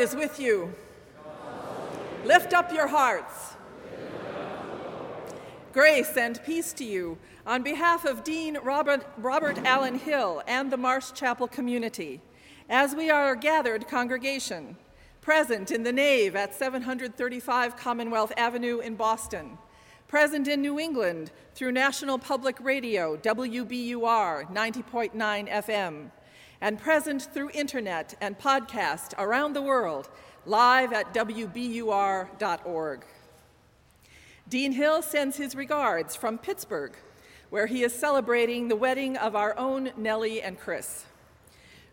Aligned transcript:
Is 0.00 0.16
with 0.16 0.40
you. 0.40 0.72
Lift 2.24 2.54
up 2.54 2.72
your 2.72 2.86
hearts. 2.86 3.52
Grace 5.74 6.16
and 6.16 6.42
peace 6.42 6.72
to 6.72 6.84
you 6.84 7.18
on 7.46 7.62
behalf 7.62 8.06
of 8.06 8.24
Dean 8.24 8.56
Robert, 8.62 9.04
Robert 9.18 9.58
Allen 9.58 9.98
Hill 9.98 10.42
and 10.46 10.72
the 10.72 10.78
Marsh 10.78 11.12
Chapel 11.12 11.46
community, 11.46 12.22
as 12.70 12.94
we 12.94 13.10
are 13.10 13.32
a 13.32 13.36
gathered 13.36 13.88
congregation, 13.88 14.78
present 15.20 15.70
in 15.70 15.82
the 15.82 15.92
nave 15.92 16.34
at 16.34 16.54
735 16.54 17.76
Commonwealth 17.76 18.32
Avenue 18.38 18.78
in 18.78 18.94
Boston, 18.94 19.58
present 20.08 20.48
in 20.48 20.62
New 20.62 20.80
England 20.80 21.30
through 21.54 21.72
National 21.72 22.18
Public 22.18 22.58
Radio, 22.60 23.18
WBUR 23.18 24.50
90.9 24.50 25.12
FM, 25.50 26.10
and 26.60 26.78
present 26.78 27.22
through 27.22 27.50
internet 27.54 28.14
and 28.20 28.38
podcast 28.38 29.14
around 29.18 29.54
the 29.54 29.62
world, 29.62 30.08
live 30.46 30.92
at 30.92 31.14
WBUR.org. 31.14 33.04
Dean 34.48 34.72
Hill 34.72 35.02
sends 35.02 35.36
his 35.36 35.54
regards 35.54 36.16
from 36.16 36.36
Pittsburgh, 36.36 36.92
where 37.50 37.66
he 37.66 37.82
is 37.82 37.94
celebrating 37.94 38.68
the 38.68 38.76
wedding 38.76 39.16
of 39.16 39.36
our 39.36 39.56
own 39.56 39.90
Nellie 39.96 40.42
and 40.42 40.58
Chris. 40.58 41.04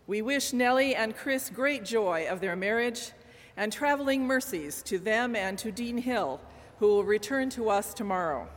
We 0.06 0.22
wish 0.22 0.52
Nellie 0.52 0.94
and 0.94 1.16
Chris 1.16 1.50
great 1.50 1.84
joy 1.84 2.26
of 2.28 2.40
their 2.40 2.56
marriage 2.56 3.12
and 3.56 3.72
traveling 3.72 4.26
mercies 4.26 4.82
to 4.82 4.98
them 4.98 5.36
and 5.36 5.58
to 5.58 5.70
Dean 5.70 5.98
Hill, 5.98 6.40
who 6.78 6.86
will 6.86 7.04
return 7.04 7.50
to 7.50 7.68
us 7.70 7.92
tomorrow. 7.92 8.48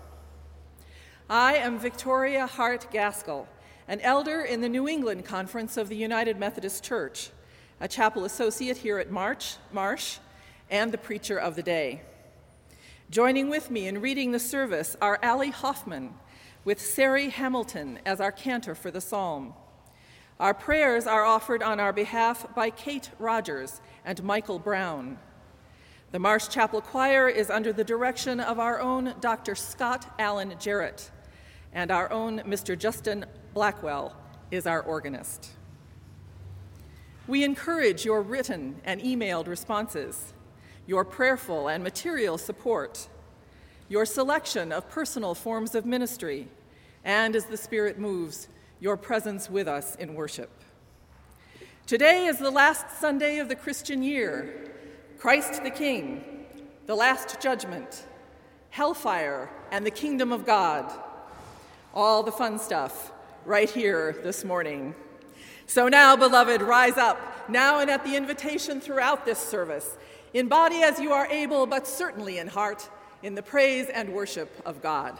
I 1.29 1.55
am 1.55 1.79
Victoria 1.79 2.45
Hart 2.45 2.87
Gaskell 2.91 3.47
an 3.87 3.99
elder 4.01 4.41
in 4.41 4.61
the 4.61 4.69
New 4.69 4.87
England 4.87 5.25
Conference 5.25 5.77
of 5.77 5.89
the 5.89 5.95
United 5.95 6.37
Methodist 6.37 6.83
Church, 6.83 7.31
a 7.79 7.87
chapel 7.87 8.25
associate 8.25 8.77
here 8.77 8.99
at 8.99 9.11
March, 9.11 9.55
Marsh, 9.71 10.17
and 10.69 10.91
the 10.91 10.97
preacher 10.97 11.37
of 11.37 11.55
the 11.55 11.63
day. 11.63 12.01
Joining 13.09 13.49
with 13.49 13.69
me 13.69 13.87
in 13.87 13.99
reading 13.99 14.31
the 14.31 14.39
service 14.39 14.95
are 15.01 15.19
Allie 15.21 15.49
Hoffman, 15.49 16.13
with 16.63 16.79
Sari 16.79 17.29
Hamilton 17.29 17.99
as 18.05 18.21
our 18.21 18.31
cantor 18.31 18.75
for 18.75 18.91
the 18.91 19.01
psalm. 19.01 19.53
Our 20.39 20.53
prayers 20.53 21.07
are 21.07 21.23
offered 21.23 21.61
on 21.61 21.79
our 21.79 21.91
behalf 21.91 22.53
by 22.55 22.69
Kate 22.69 23.09
Rogers 23.19 23.81
and 24.05 24.23
Michael 24.23 24.59
Brown. 24.59 25.17
The 26.11 26.19
Marsh 26.19 26.47
Chapel 26.47 26.81
Choir 26.81 27.27
is 27.27 27.49
under 27.49 27.73
the 27.73 27.83
direction 27.83 28.39
of 28.39 28.59
our 28.59 28.79
own 28.79 29.15
Dr. 29.21 29.55
Scott 29.55 30.13
Allen 30.19 30.55
Jarrett 30.59 31.11
and 31.73 31.91
our 31.91 32.11
own 32.11 32.39
Mr. 32.39 32.77
Justin 32.77 33.25
Blackwell 33.53 34.15
is 34.49 34.67
our 34.67 34.81
organist. 34.81 35.51
We 37.27 37.43
encourage 37.43 38.03
your 38.03 38.21
written 38.21 38.81
and 38.83 39.01
emailed 39.01 39.47
responses, 39.47 40.33
your 40.85 41.05
prayerful 41.05 41.67
and 41.67 41.83
material 41.83 42.37
support, 42.37 43.07
your 43.87 44.05
selection 44.05 44.71
of 44.71 44.89
personal 44.89 45.35
forms 45.35 45.75
of 45.75 45.85
ministry, 45.85 46.47
and 47.03 47.35
as 47.35 47.45
the 47.45 47.57
Spirit 47.57 47.99
moves, 47.99 48.47
your 48.79 48.97
presence 48.97 49.49
with 49.49 49.67
us 49.67 49.95
in 49.95 50.15
worship. 50.15 50.49
Today 51.87 52.25
is 52.25 52.39
the 52.39 52.51
last 52.51 52.99
Sunday 52.99 53.37
of 53.37 53.49
the 53.49 53.55
Christian 53.55 54.01
year 54.01 54.71
Christ 55.17 55.63
the 55.63 55.69
King, 55.69 56.45
the 56.87 56.95
Last 56.95 57.39
Judgment, 57.39 58.07
Hellfire, 58.71 59.49
and 59.71 59.85
the 59.85 59.91
Kingdom 59.91 60.31
of 60.31 60.45
God. 60.45 60.91
All 61.93 62.23
the 62.23 62.31
fun 62.31 62.57
stuff 62.57 63.11
right 63.45 63.69
here 63.69 64.15
this 64.23 64.45
morning. 64.45 64.95
So 65.67 65.89
now, 65.89 66.15
beloved, 66.15 66.61
rise 66.61 66.97
up, 66.97 67.49
now 67.49 67.79
and 67.79 67.89
at 67.89 68.05
the 68.05 68.15
invitation 68.15 68.79
throughout 68.79 69.25
this 69.25 69.39
service, 69.39 69.97
in 70.33 70.47
body 70.47 70.83
as 70.83 70.99
you 70.99 71.11
are 71.11 71.27
able, 71.27 71.65
but 71.65 71.87
certainly 71.87 72.37
in 72.37 72.47
heart, 72.47 72.89
in 73.23 73.35
the 73.35 73.41
praise 73.41 73.87
and 73.89 74.13
worship 74.13 74.49
of 74.65 74.81
God. 74.81 75.17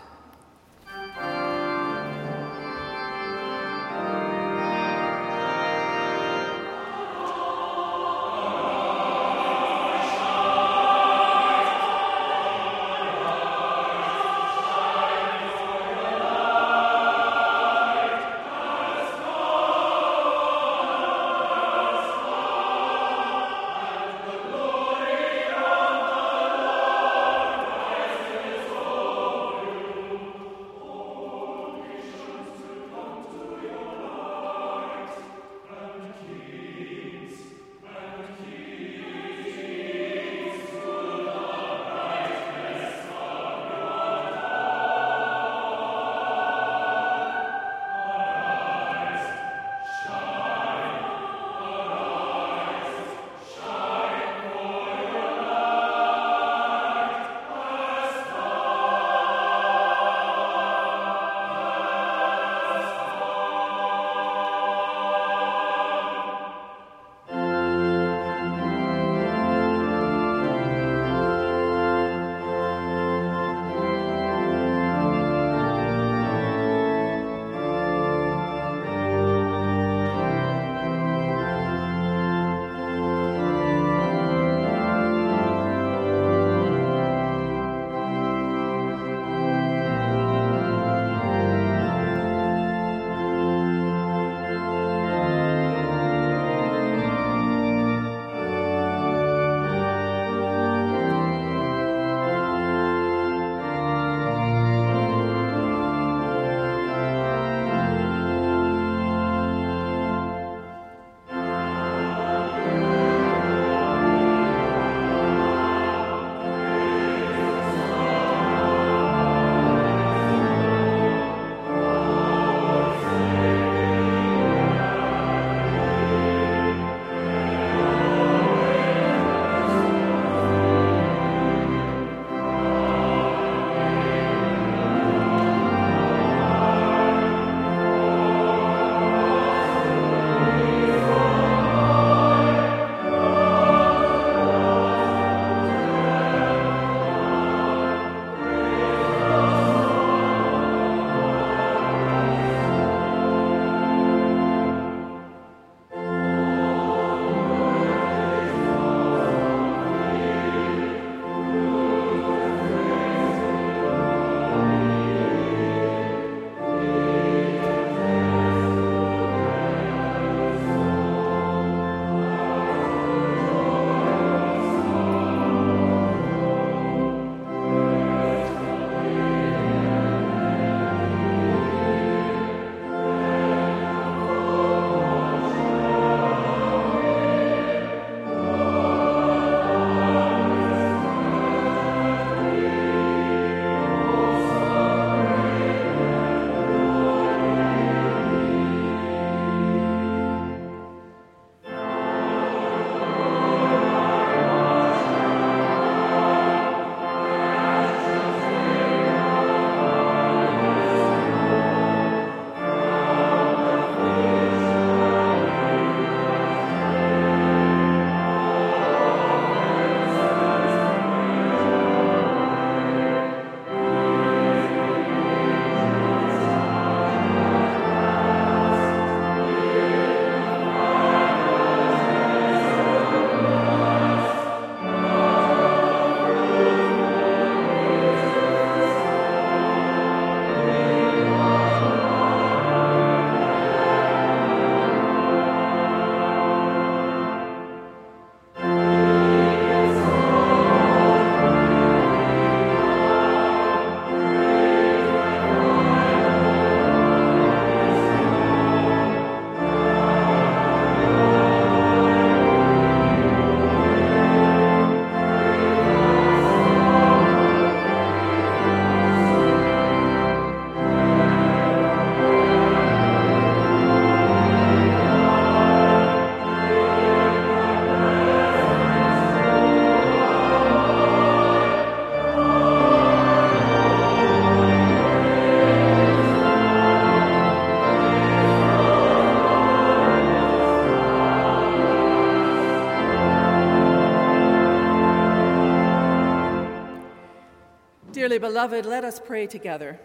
Beloved, 298.42 298.86
let 298.86 299.06
us 299.06 299.19
pray 299.19 299.48
together. 299.48 300.00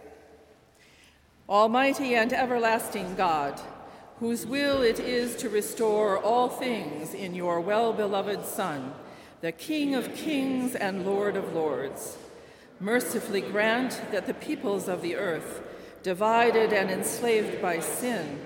Almighty 1.48 2.14
and 2.14 2.32
everlasting 2.32 3.16
God, 3.16 3.60
whose 4.20 4.46
will 4.46 4.82
it 4.82 5.00
is 5.00 5.34
to 5.36 5.48
restore 5.48 6.18
all 6.18 6.48
things 6.48 7.14
in 7.14 7.34
your 7.34 7.60
well 7.60 7.92
beloved 7.92 8.44
Son, 8.44 8.92
the 9.40 9.52
King 9.52 9.94
of 9.94 10.14
kings 10.14 10.74
and 10.74 11.06
Lord 11.06 11.36
of 11.36 11.54
lords, 11.54 12.18
mercifully 12.78 13.40
grant 13.40 14.00
that 14.12 14.26
the 14.26 14.34
peoples 14.34 14.86
of 14.86 15.02
the 15.02 15.16
earth, 15.16 15.62
divided 16.02 16.72
and 16.72 16.90
enslaved 16.90 17.60
by 17.62 17.80
sin, 17.80 18.38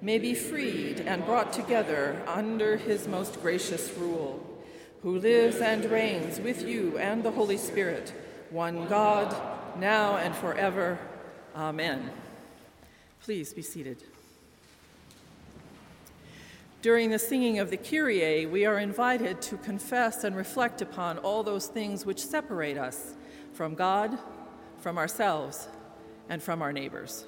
may 0.00 0.18
be 0.18 0.34
freed 0.34 1.00
and 1.00 1.24
brought 1.24 1.52
together 1.52 2.22
under 2.26 2.76
his 2.76 3.08
most 3.08 3.40
gracious 3.42 3.92
rule, 3.96 4.44
who 5.02 5.18
lives 5.18 5.56
and 5.56 5.84
reigns 5.86 6.38
with 6.40 6.66
you 6.66 6.98
and 6.98 7.22
the 7.22 7.32
Holy 7.32 7.56
Spirit, 7.56 8.12
one 8.54 8.86
God, 8.86 9.34
now 9.80 10.16
and 10.16 10.32
forever. 10.32 10.96
Amen. 11.56 12.08
Please 13.20 13.52
be 13.52 13.62
seated. 13.62 13.96
During 16.80 17.10
the 17.10 17.18
singing 17.18 17.58
of 17.58 17.70
the 17.70 17.76
Kyrie, 17.76 18.46
we 18.46 18.64
are 18.64 18.78
invited 18.78 19.42
to 19.42 19.56
confess 19.56 20.22
and 20.22 20.36
reflect 20.36 20.80
upon 20.80 21.18
all 21.18 21.42
those 21.42 21.66
things 21.66 22.06
which 22.06 22.24
separate 22.24 22.78
us 22.78 23.14
from 23.54 23.74
God, 23.74 24.16
from 24.78 24.98
ourselves, 24.98 25.66
and 26.28 26.40
from 26.40 26.62
our 26.62 26.72
neighbors. 26.72 27.24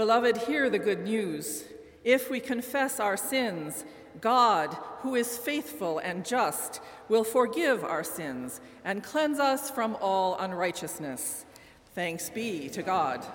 Beloved, 0.00 0.38
hear 0.38 0.70
the 0.70 0.78
good 0.78 1.04
news. 1.04 1.64
If 2.04 2.30
we 2.30 2.40
confess 2.40 2.98
our 3.00 3.18
sins, 3.18 3.84
God, 4.22 4.74
who 5.00 5.14
is 5.14 5.36
faithful 5.36 5.98
and 5.98 6.24
just, 6.24 6.80
will 7.10 7.22
forgive 7.22 7.84
our 7.84 8.02
sins 8.02 8.62
and 8.82 9.04
cleanse 9.04 9.38
us 9.38 9.70
from 9.70 9.98
all 10.00 10.38
unrighteousness. 10.38 11.44
Thanks 11.94 12.30
be 12.30 12.70
to 12.70 12.82
God. 12.82 13.26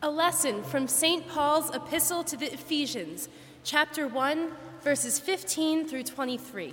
A 0.00 0.08
lesson 0.08 0.62
from 0.62 0.86
St. 0.86 1.26
Paul's 1.26 1.74
Epistle 1.74 2.22
to 2.22 2.36
the 2.36 2.52
Ephesians, 2.52 3.28
chapter 3.64 4.06
1, 4.06 4.52
verses 4.80 5.18
15 5.18 5.88
through 5.88 6.04
23. 6.04 6.72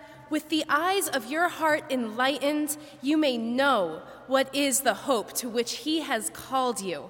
with 0.31 0.47
the 0.47 0.63
eyes 0.69 1.09
of 1.09 1.29
your 1.29 1.49
heart 1.49 1.83
enlightened, 1.91 2.77
you 3.01 3.17
may 3.17 3.37
know 3.37 4.01
what 4.27 4.53
is 4.55 4.79
the 4.79 4.93
hope 4.93 5.33
to 5.33 5.49
which 5.49 5.73
he 5.73 5.99
has 6.01 6.31
called 6.31 6.79
you. 6.81 7.09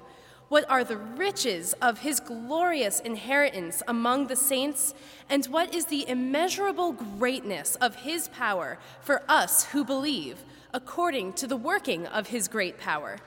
What 0.49 0.69
are 0.69 0.83
the 0.83 0.97
riches 0.97 1.73
of 1.81 1.99
his 1.99 2.19
glorious 2.19 2.99
inheritance 2.99 3.83
among 3.87 4.27
the 4.27 4.35
saints? 4.35 4.93
And 5.29 5.45
what 5.45 5.73
is 5.73 5.85
the 5.85 6.09
immeasurable 6.09 6.91
greatness 6.91 7.75
of 7.75 7.95
his 7.95 8.27
power 8.27 8.79
for 8.99 9.21
us 9.29 9.65
who 9.65 9.85
believe, 9.85 10.43
according 10.73 11.33
to 11.33 11.47
the 11.47 11.55
working 11.55 12.07
of 12.07 12.27
his 12.27 12.47
great 12.47 12.79
power? 12.79 13.17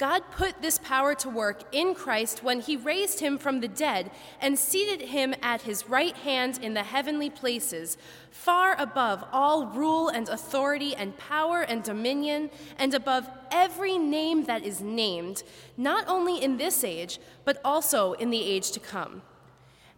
God 0.00 0.22
put 0.30 0.62
this 0.62 0.78
power 0.78 1.14
to 1.16 1.28
work 1.28 1.62
in 1.72 1.94
Christ 1.94 2.42
when 2.42 2.60
he 2.60 2.74
raised 2.74 3.20
him 3.20 3.36
from 3.36 3.60
the 3.60 3.68
dead 3.68 4.10
and 4.40 4.58
seated 4.58 5.08
him 5.08 5.34
at 5.42 5.60
his 5.60 5.90
right 5.90 6.16
hand 6.16 6.58
in 6.62 6.72
the 6.72 6.84
heavenly 6.84 7.28
places, 7.28 7.98
far 8.30 8.74
above 8.80 9.22
all 9.30 9.66
rule 9.66 10.08
and 10.08 10.26
authority 10.30 10.96
and 10.96 11.18
power 11.18 11.60
and 11.60 11.82
dominion, 11.82 12.48
and 12.78 12.94
above 12.94 13.28
every 13.50 13.98
name 13.98 14.44
that 14.44 14.64
is 14.64 14.80
named, 14.80 15.42
not 15.76 16.08
only 16.08 16.42
in 16.42 16.56
this 16.56 16.82
age, 16.82 17.18
but 17.44 17.60
also 17.62 18.14
in 18.14 18.30
the 18.30 18.42
age 18.42 18.70
to 18.70 18.80
come. 18.80 19.20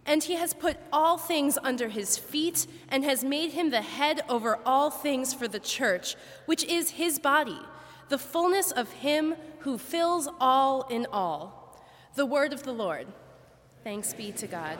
And 0.05 0.25
he 0.25 0.35
has 0.35 0.53
put 0.53 0.79
all 0.93 1.17
things 1.17 1.59
under 1.63 1.91
his 1.91 2.19
feet 2.19 2.67
and 2.89 3.05
has 3.05 3.23
made 3.23 3.53
him 3.53 3.71
the 3.71 3.83
head 3.83 4.23
over 4.29 4.59
all 4.67 4.91
things 4.91 5.33
for 5.33 5.47
the 5.47 5.61
church, 5.61 6.17
which 6.47 6.65
is 6.65 6.91
his 6.91 7.21
body, 7.21 7.61
the 8.12 8.19
fullness 8.19 8.73
of 8.73 8.92
him 8.92 9.35
who 9.61 9.78
fills 9.78 10.28
all 10.38 10.83
in 10.90 11.07
all. 11.11 11.83
The 12.14 12.26
word 12.26 12.52
of 12.52 12.62
the 12.62 12.73
Lord. 12.73 13.07
Thanks 13.85 14.12
be 14.12 14.33
to 14.33 14.47
God. 14.47 14.76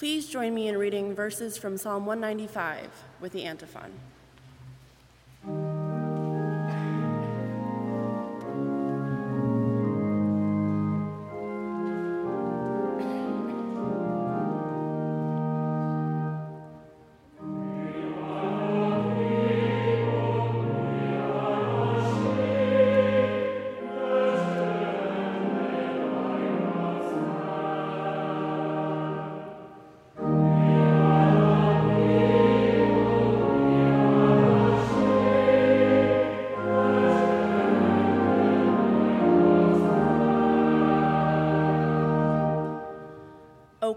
Please 0.00 0.30
join 0.30 0.54
me 0.54 0.66
in 0.66 0.78
reading 0.78 1.14
verses 1.14 1.58
from 1.58 1.76
Psalm 1.76 2.06
195 2.06 2.88
with 3.20 3.32
the 3.32 3.44
antiphon. 3.44 3.92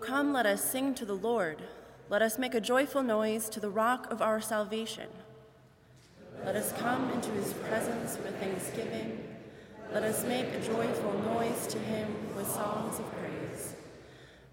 Come, 0.04 0.34
let 0.34 0.46
us 0.46 0.62
sing 0.62 0.94
to 0.96 1.06
the 1.06 1.16
Lord. 1.16 1.62
Let 2.10 2.22
us 2.22 2.38
make 2.38 2.54
a 2.54 2.60
joyful 2.60 3.02
noise 3.02 3.48
to 3.50 3.60
the 3.62 3.70
rock 3.70 4.12
of 4.12 4.22
our 4.22 4.42
salvation. 4.42 5.08
Let 6.44 6.58
us 6.58 6.74
come 6.74 7.10
into 7.12 7.32
his 7.32 7.54
presence 7.54 8.18
with 8.18 8.38
thanksgiving. 8.40 9.24
Let 9.94 10.04
us 10.04 10.26
make 10.26 10.48
a 10.48 10.60
joyful 10.60 11.14
noise 11.22 11.68
to 11.68 11.80
him 11.80 12.14
with 12.36 12.48
songs 12.48 13.00
of 13.00 13.10
praise. 13.14 13.76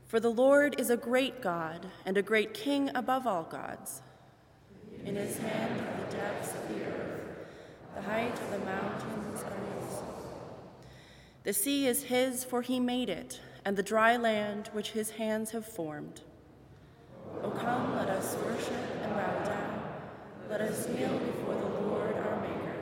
For 0.07 0.21
the 0.21 0.31
Lord 0.31 0.79
is 0.79 0.89
a 0.89 0.97
great 0.97 1.43
God 1.43 1.87
and 2.07 2.17
a 2.17 2.23
great 2.23 2.55
King 2.55 2.91
above 2.95 3.27
all 3.27 3.43
gods. 3.43 4.03
In 5.05 5.17
his 5.17 5.37
hand 5.39 5.81
are 5.81 6.05
the 6.07 6.17
depths 6.17 6.55
of 6.55 6.69
the 6.69 6.85
earth, 6.85 7.23
the 7.97 8.03
height 8.03 8.35
of 8.35 8.51
the 8.53 8.59
mountains 8.61 9.43
are 9.43 9.81
his. 9.81 9.99
The 11.43 11.53
sea 11.53 11.87
is 11.89 12.05
his, 12.05 12.45
for 12.45 12.63
he 12.63 12.79
made 12.79 13.09
it 13.09 13.41
and 13.65 13.77
the 13.77 13.83
dry 13.83 14.17
land 14.17 14.71
which 14.73 14.91
his 14.91 15.11
hands 15.11 15.51
have 15.51 15.67
formed. 15.67 16.23
O 17.43 17.51
come, 17.51 17.97
let 17.97 18.09
us 18.09 18.37
worship 18.45 18.73
and 19.03 19.15
bow 19.15 19.45
down. 19.45 19.83
Let 20.49 20.61
us 20.61 20.89
kneel 20.89 21.19
before 21.19 21.55
the 21.55 21.87
Lord 21.87 22.17
our 22.17 22.41
Maker. 22.41 22.77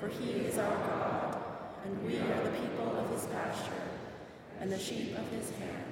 For 0.00 0.08
he 0.08 0.30
is 0.30 0.58
our 0.58 0.76
God, 0.76 1.42
and 1.84 2.04
we 2.04 2.18
are 2.18 2.44
the 2.44 2.50
people 2.50 2.96
of 2.96 3.10
his 3.10 3.26
pasture 3.26 3.72
and 4.60 4.70
the 4.70 4.78
sheep 4.78 5.16
of 5.16 5.28
his 5.30 5.50
hand. 5.50 5.87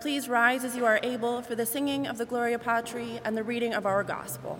Please 0.00 0.28
rise 0.28 0.64
as 0.64 0.76
you 0.76 0.84
are 0.84 1.00
able 1.02 1.42
for 1.42 1.54
the 1.54 1.66
singing 1.66 2.06
of 2.06 2.18
the 2.18 2.24
Gloria 2.24 2.58
Patri 2.58 3.20
and 3.24 3.36
the 3.36 3.42
reading 3.42 3.74
of 3.74 3.84
our 3.84 4.04
gospel. 4.04 4.58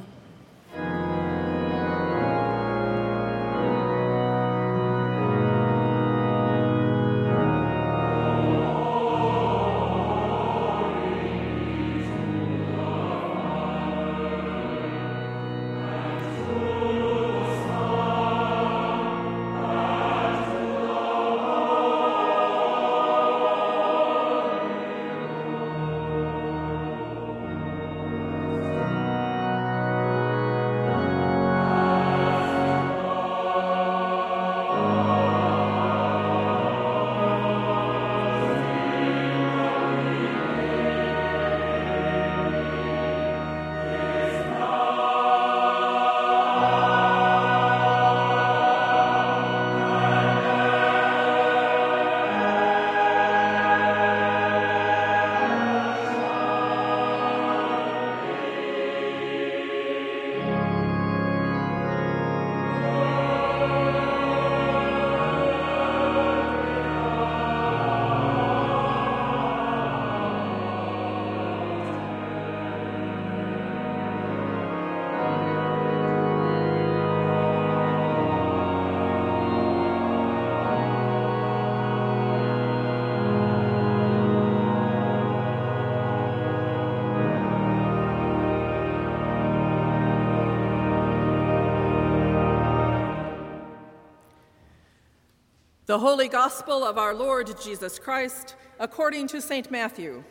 The 95.89 95.99
Holy 95.99 96.29
Gospel 96.29 96.85
of 96.85 96.99
our 96.99 97.15
Lord 97.15 97.59
Jesus 97.63 97.99
Christ 97.99 98.57
according 98.79 99.27
to 99.29 99.41
St. 99.41 99.71
Matthew, 99.71 100.23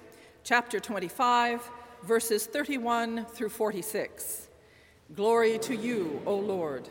chapter 0.43 0.79
25, 0.79 1.71
verses 2.03 2.45
31 2.45 3.25
through 3.25 3.49
46. 3.49 4.49
Glory 5.15 5.57
to 5.57 5.75
you, 5.75 6.21
O 6.27 6.35
Lord. 6.35 6.87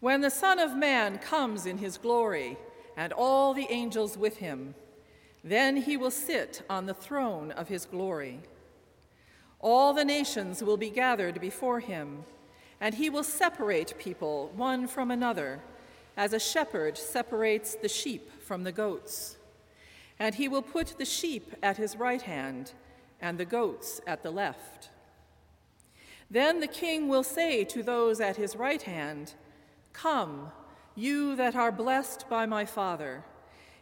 When 0.00 0.20
the 0.20 0.28
Son 0.28 0.58
of 0.58 0.76
Man 0.76 1.16
comes 1.16 1.64
in 1.64 1.78
his 1.78 1.96
glory, 1.96 2.58
and 2.94 3.14
all 3.14 3.54
the 3.54 3.66
angels 3.70 4.18
with 4.18 4.36
him, 4.36 4.74
then 5.42 5.78
he 5.78 5.96
will 5.96 6.10
sit 6.10 6.60
on 6.68 6.84
the 6.84 6.92
throne 6.92 7.52
of 7.52 7.68
his 7.68 7.86
glory. 7.86 8.40
All 9.60 9.94
the 9.94 10.04
nations 10.04 10.62
will 10.62 10.76
be 10.76 10.90
gathered 10.90 11.40
before 11.40 11.80
him, 11.80 12.24
and 12.82 12.96
he 12.96 13.08
will 13.08 13.24
separate 13.24 13.98
people 13.98 14.52
one 14.54 14.86
from 14.86 15.10
another 15.10 15.62
as 16.16 16.32
a 16.32 16.38
shepherd 16.38 16.96
separates 16.96 17.74
the 17.74 17.88
sheep 17.88 18.42
from 18.42 18.64
the 18.64 18.72
goats. 18.72 19.36
And 20.18 20.34
he 20.34 20.48
will 20.48 20.62
put 20.62 20.98
the 20.98 21.04
sheep 21.04 21.54
at 21.62 21.76
his 21.76 21.96
right 21.96 22.22
hand 22.22 22.72
and 23.20 23.38
the 23.38 23.44
goats 23.44 24.00
at 24.06 24.22
the 24.22 24.30
left. 24.30 24.90
Then 26.30 26.60
the 26.60 26.66
king 26.66 27.08
will 27.08 27.22
say 27.24 27.64
to 27.64 27.82
those 27.82 28.20
at 28.20 28.36
his 28.36 28.56
right 28.56 28.82
hand, 28.82 29.34
Come, 29.92 30.50
you 30.94 31.36
that 31.36 31.56
are 31.56 31.72
blessed 31.72 32.28
by 32.28 32.46
my 32.46 32.64
Father, 32.64 33.24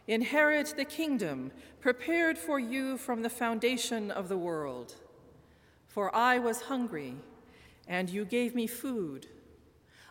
inherit 0.07 0.73
the 0.75 0.85
kingdom 0.85 1.51
prepared 1.79 2.37
for 2.37 2.59
you 2.59 2.97
from 2.97 3.21
the 3.21 3.29
foundation 3.29 4.11
of 4.11 4.29
the 4.29 4.37
world. 4.37 4.95
For 5.87 6.13
I 6.15 6.39
was 6.39 6.63
hungry, 6.63 7.15
and 7.87 8.09
you 8.09 8.25
gave 8.25 8.55
me 8.55 8.67
food. 8.67 9.27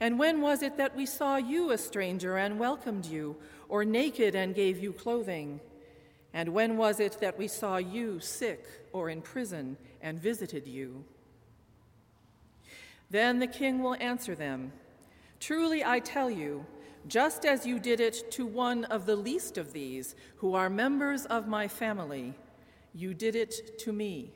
And 0.00 0.18
when 0.18 0.40
was 0.40 0.62
it 0.62 0.78
that 0.78 0.96
we 0.96 1.04
saw 1.04 1.36
you 1.36 1.70
a 1.70 1.78
stranger 1.78 2.38
and 2.38 2.58
welcomed 2.58 3.04
you, 3.04 3.36
or 3.68 3.84
naked 3.84 4.34
and 4.34 4.54
gave 4.54 4.78
you 4.78 4.92
clothing? 4.92 5.60
And 6.32 6.50
when 6.50 6.76
was 6.76 7.00
it 7.00 7.18
that 7.20 7.38
we 7.38 7.48
saw 7.48 7.76
you 7.76 8.18
sick 8.20 8.64
or 8.92 9.10
in 9.10 9.20
prison 9.20 9.76
and 10.00 10.18
visited 10.18 10.66
you? 10.66 11.04
Then 13.10 13.40
the 13.40 13.46
king 13.46 13.82
will 13.82 13.96
answer 13.96 14.34
them 14.34 14.72
Truly 15.40 15.82
I 15.82 16.00
tell 16.00 16.30
you, 16.30 16.66
just 17.08 17.46
as 17.46 17.64
you 17.64 17.78
did 17.78 17.98
it 17.98 18.30
to 18.32 18.44
one 18.44 18.84
of 18.84 19.06
the 19.06 19.16
least 19.16 19.56
of 19.56 19.72
these, 19.72 20.14
who 20.36 20.54
are 20.54 20.68
members 20.68 21.24
of 21.26 21.48
my 21.48 21.66
family, 21.66 22.34
you 22.94 23.14
did 23.14 23.34
it 23.34 23.78
to 23.78 23.92
me. 23.92 24.32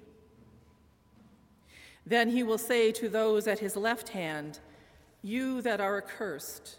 Then 2.07 2.31
he 2.31 2.43
will 2.43 2.59
say 2.59 2.91
to 2.93 3.09
those 3.11 3.47
at 3.47 3.59
his 3.59 3.77
left 3.77 4.11
hand, 4.11 4.61
You 5.25 5.63
that 5.63 5.81
are 5.81 5.97
accursed, 5.97 6.77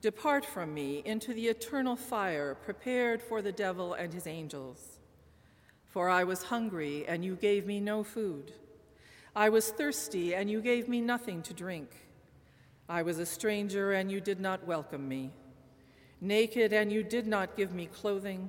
depart 0.00 0.46
from 0.46 0.72
me 0.72 1.02
into 1.04 1.34
the 1.34 1.48
eternal 1.48 1.94
fire 1.94 2.54
prepared 2.54 3.20
for 3.20 3.42
the 3.42 3.52
devil 3.52 3.92
and 3.92 4.14
his 4.14 4.26
angels. 4.26 4.98
For 5.88 6.08
I 6.08 6.24
was 6.24 6.44
hungry, 6.44 7.04
and 7.06 7.22
you 7.22 7.36
gave 7.36 7.66
me 7.66 7.80
no 7.80 8.02
food. 8.02 8.54
I 9.36 9.50
was 9.50 9.68
thirsty, 9.68 10.34
and 10.34 10.50
you 10.50 10.62
gave 10.62 10.88
me 10.88 11.02
nothing 11.02 11.42
to 11.42 11.52
drink. 11.52 11.90
I 12.88 13.02
was 13.02 13.18
a 13.18 13.26
stranger, 13.26 13.92
and 13.92 14.10
you 14.10 14.22
did 14.22 14.40
not 14.40 14.66
welcome 14.66 15.06
me. 15.06 15.30
Naked, 16.18 16.72
and 16.72 16.90
you 16.90 17.02
did 17.02 17.26
not 17.26 17.58
give 17.58 17.74
me 17.74 17.84
clothing. 17.84 18.48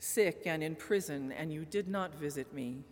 Sick 0.00 0.42
and 0.46 0.64
in 0.64 0.74
prison, 0.74 1.30
and 1.30 1.52
you 1.52 1.64
did 1.64 1.86
not 1.86 2.12
visit 2.16 2.52
me. 2.52 2.82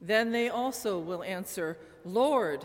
Then 0.00 0.30
they 0.30 0.48
also 0.48 1.00
will 1.00 1.24
answer, 1.24 1.76
Lord, 2.04 2.64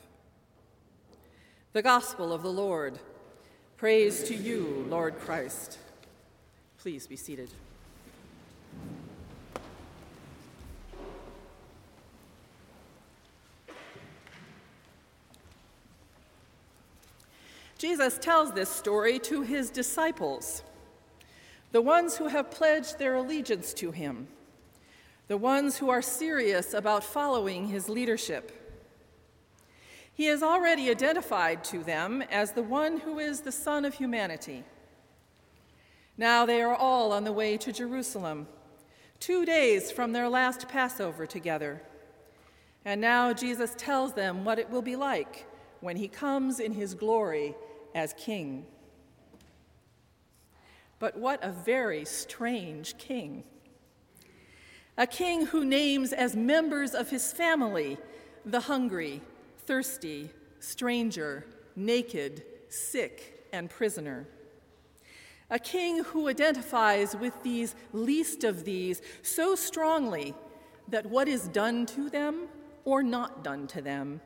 The 1.73 1.81
Gospel 1.81 2.33
of 2.33 2.43
the 2.43 2.51
Lord. 2.51 2.99
Praise 3.77 4.23
to 4.25 4.35
you, 4.35 4.85
Lord 4.89 5.17
Christ. 5.19 5.77
Please 6.77 7.07
be 7.07 7.15
seated. 7.15 7.49
Jesus 17.77 18.17
tells 18.17 18.51
this 18.51 18.69
story 18.69 19.17
to 19.19 19.41
his 19.41 19.69
disciples, 19.69 20.63
the 21.71 21.81
ones 21.81 22.17
who 22.17 22.27
have 22.27 22.51
pledged 22.51 22.99
their 22.99 23.15
allegiance 23.15 23.73
to 23.75 23.91
him 23.91 24.27
the 25.31 25.37
ones 25.37 25.77
who 25.77 25.89
are 25.89 26.01
serious 26.01 26.73
about 26.73 27.05
following 27.05 27.65
his 27.65 27.87
leadership. 27.87 28.60
He 30.21 30.27
has 30.27 30.43
already 30.43 30.91
identified 30.91 31.63
to 31.63 31.83
them 31.83 32.21
as 32.29 32.51
the 32.51 32.61
one 32.61 32.99
who 32.99 33.17
is 33.17 33.39
the 33.39 33.51
Son 33.51 33.85
of 33.85 33.95
humanity. 33.95 34.63
Now 36.15 36.45
they 36.45 36.61
are 36.61 36.75
all 36.75 37.11
on 37.11 37.23
the 37.23 37.31
way 37.33 37.57
to 37.57 37.73
Jerusalem, 37.73 38.45
two 39.19 39.45
days 39.47 39.89
from 39.89 40.11
their 40.11 40.29
last 40.29 40.67
Passover 40.67 41.25
together. 41.25 41.81
And 42.85 43.01
now 43.01 43.33
Jesus 43.33 43.73
tells 43.79 44.13
them 44.13 44.45
what 44.45 44.59
it 44.59 44.69
will 44.69 44.83
be 44.83 44.95
like 44.95 45.47
when 45.79 45.95
he 45.95 46.07
comes 46.07 46.59
in 46.59 46.73
his 46.73 46.93
glory 46.93 47.55
as 47.95 48.13
king. 48.13 48.67
But 50.99 51.17
what 51.17 51.43
a 51.43 51.49
very 51.49 52.05
strange 52.05 52.95
king 52.99 53.43
a 54.99 55.07
king 55.07 55.47
who 55.47 55.65
names 55.65 56.13
as 56.13 56.35
members 56.35 56.93
of 56.93 57.09
his 57.09 57.33
family 57.33 57.97
the 58.45 58.59
hungry, 58.59 59.21
thirsty, 59.71 60.29
stranger, 60.59 61.45
naked, 61.77 62.43
sick, 62.67 63.47
and 63.53 63.69
prisoner. 63.69 64.27
A 65.49 65.57
king 65.57 66.03
who 66.03 66.27
identifies 66.27 67.15
with 67.15 67.41
these 67.41 67.73
least 67.93 68.43
of 68.43 68.65
these 68.65 69.01
so 69.21 69.55
strongly 69.55 70.33
that 70.89 71.05
what 71.05 71.29
is 71.29 71.47
done 71.47 71.85
to 71.85 72.09
them 72.09 72.49
or 72.83 73.01
not 73.01 73.45
done 73.45 73.65
to 73.67 73.81
them 73.81 74.19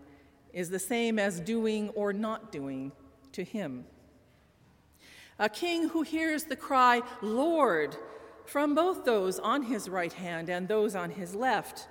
is 0.52 0.72
the 0.72 0.80
same 0.80 1.20
as 1.20 1.40
doing 1.40 1.90
or 1.90 2.12
not 2.12 2.52
doing 2.52 2.92
to 3.32 3.44
him. 3.44 3.86
A 5.38 5.48
king 5.48 5.90
who 5.90 6.02
hears 6.02 6.46
the 6.46 6.56
cry, 6.56 7.04
Lord, 7.22 7.96
from 8.48 8.74
both 8.74 9.06
those 9.06 9.38
on 9.38 9.62
his 9.62 9.90
right 9.90 10.14
hand 10.14 10.50
and 10.50 10.68
those 10.68 10.96
on 10.96 11.12
his 11.12 11.36
left, 11.36 11.88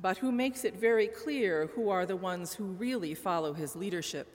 but 0.00 0.18
who 0.18 0.30
makes 0.30 0.64
it 0.64 0.76
very 0.76 1.06
clear 1.06 1.70
who 1.74 1.88
are 1.88 2.06
the 2.06 2.16
ones 2.16 2.54
who 2.54 2.64
really 2.64 3.14
follow 3.14 3.54
his 3.54 3.74
leadership 3.74 4.28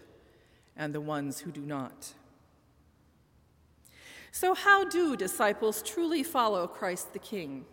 and 0.75 0.93
the 0.93 1.01
ones 1.01 1.39
who 1.39 1.51
do 1.51 1.61
not. 1.61 2.13
So, 4.31 4.55
how 4.55 4.85
do 4.85 5.15
disciples 5.15 5.83
truly 5.83 6.23
follow 6.23 6.65
Christ 6.65 7.13
the 7.13 7.19
King? 7.19 7.65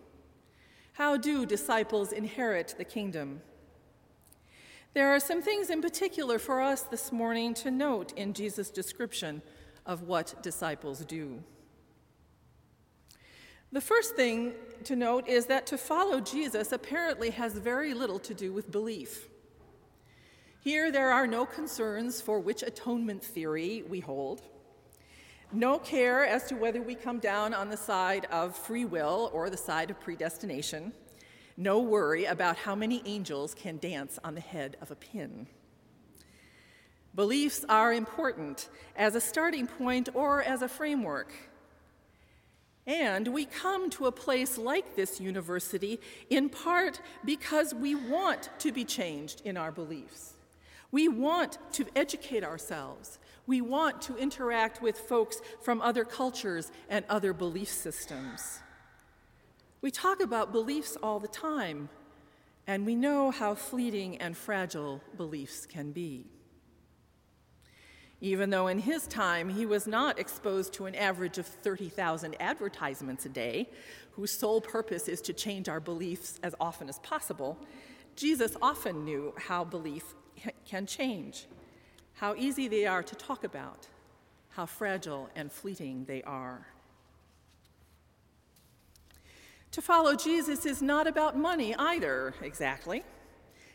How 0.93 1.15
do 1.15 1.45
disciples 1.45 2.11
inherit 2.11 2.75
the 2.77 2.83
kingdom? 2.83 3.41
There 4.93 5.09
are 5.15 5.19
some 5.19 5.41
things 5.41 5.69
in 5.69 5.81
particular 5.81 6.37
for 6.37 6.61
us 6.61 6.81
this 6.81 7.11
morning 7.11 7.53
to 7.55 7.71
note 7.71 8.11
in 8.17 8.33
Jesus' 8.33 8.69
description 8.69 9.41
of 9.85 10.03
what 10.03 10.43
disciples 10.43 11.05
do. 11.05 11.41
The 13.71 13.81
first 13.81 14.15
thing 14.15 14.53
to 14.85 14.95
note 14.95 15.27
is 15.27 15.45
that 15.45 15.67
to 15.67 15.77
follow 15.77 16.19
Jesus 16.19 16.71
apparently 16.71 17.29
has 17.29 17.53
very 17.53 17.93
little 17.93 18.17
to 18.19 18.33
do 18.33 18.51
with 18.51 18.71
belief. 18.71 19.27
Here, 20.61 20.91
there 20.91 21.11
are 21.11 21.27
no 21.27 21.45
concerns 21.45 22.19
for 22.19 22.39
which 22.39 22.63
atonement 22.63 23.23
theory 23.23 23.83
we 23.87 23.99
hold, 23.99 24.41
no 25.51 25.77
care 25.77 26.25
as 26.25 26.45
to 26.45 26.55
whether 26.55 26.81
we 26.81 26.95
come 26.95 27.19
down 27.19 27.53
on 27.53 27.69
the 27.69 27.77
side 27.77 28.25
of 28.31 28.55
free 28.55 28.85
will 28.85 29.29
or 29.33 29.49
the 29.51 29.57
side 29.57 29.91
of 29.91 29.99
predestination, 29.99 30.91
no 31.55 31.79
worry 31.79 32.25
about 32.25 32.57
how 32.57 32.73
many 32.73 33.03
angels 33.05 33.53
can 33.53 33.77
dance 33.77 34.17
on 34.23 34.33
the 34.33 34.41
head 34.41 34.77
of 34.81 34.89
a 34.89 34.95
pin. 34.95 35.45
Beliefs 37.13 37.65
are 37.69 37.93
important 37.93 38.69
as 38.95 39.13
a 39.13 39.21
starting 39.21 39.67
point 39.67 40.09
or 40.13 40.41
as 40.41 40.61
a 40.61 40.67
framework 40.67 41.33
and 42.89 43.27
we 43.27 43.45
come 43.45 43.87
to 43.91 44.07
a 44.07 44.11
place 44.11 44.57
like 44.57 44.95
this 44.95 45.21
university 45.21 45.99
in 46.31 46.49
part 46.49 46.99
because 47.23 47.71
we 47.71 47.93
want 47.93 48.49
to 48.57 48.71
be 48.71 48.83
changed 48.83 49.43
in 49.45 49.57
our 49.57 49.71
beliefs. 49.71 50.33
We 50.91 51.07
want 51.07 51.59
to 51.73 51.85
educate 51.95 52.43
ourselves. 52.43 53.19
We 53.45 53.61
want 53.61 54.01
to 54.03 54.17
interact 54.17 54.81
with 54.81 54.97
folks 54.97 55.39
from 55.61 55.83
other 55.83 56.03
cultures 56.03 56.71
and 56.89 57.05
other 57.09 57.31
belief 57.31 57.69
systems. 57.69 58.59
We 59.81 59.91
talk 59.91 60.19
about 60.19 60.51
beliefs 60.51 60.97
all 61.03 61.19
the 61.19 61.27
time, 61.27 61.89
and 62.65 62.87
we 62.87 62.95
know 62.95 63.29
how 63.29 63.53
fleeting 63.53 64.17
and 64.17 64.35
fragile 64.35 64.99
beliefs 65.15 65.67
can 65.67 65.91
be 65.91 66.25
even 68.21 68.49
though 68.49 68.67
in 68.67 68.79
his 68.79 69.07
time 69.07 69.49
he 69.49 69.65
was 69.65 69.87
not 69.87 70.19
exposed 70.19 70.73
to 70.73 70.85
an 70.85 70.95
average 70.95 71.37
of 71.37 71.45
30,000 71.45 72.35
advertisements 72.39 73.25
a 73.25 73.29
day, 73.29 73.69
whose 74.11 74.31
sole 74.31 74.59
purpose 74.59 75.07
is 75.07 75.21
to 75.21 75.33
change 75.33 75.69
our 75.69 75.79
beliefs 75.79 76.39
as 76.43 76.53
often 76.59 76.89
as 76.89 76.99
possible, 76.99 77.57
Jesus 78.15 78.57
often 78.61 79.05
knew 79.05 79.33
how 79.37 79.63
belief 79.63 80.03
can 80.65 80.85
change, 80.85 81.47
how 82.15 82.35
easy 82.35 82.67
they 82.67 82.85
are 82.85 83.03
to 83.03 83.15
talk 83.15 83.45
about, 83.45 83.87
how 84.49 84.65
fragile 84.65 85.29
and 85.35 85.51
fleeting 85.51 86.03
they 86.05 86.21
are. 86.23 86.67
To 89.71 89.81
follow 89.81 90.15
Jesus 90.15 90.65
is 90.65 90.81
not 90.81 91.07
about 91.07 91.37
money 91.37 91.75
either, 91.75 92.33
exactly. 92.41 93.03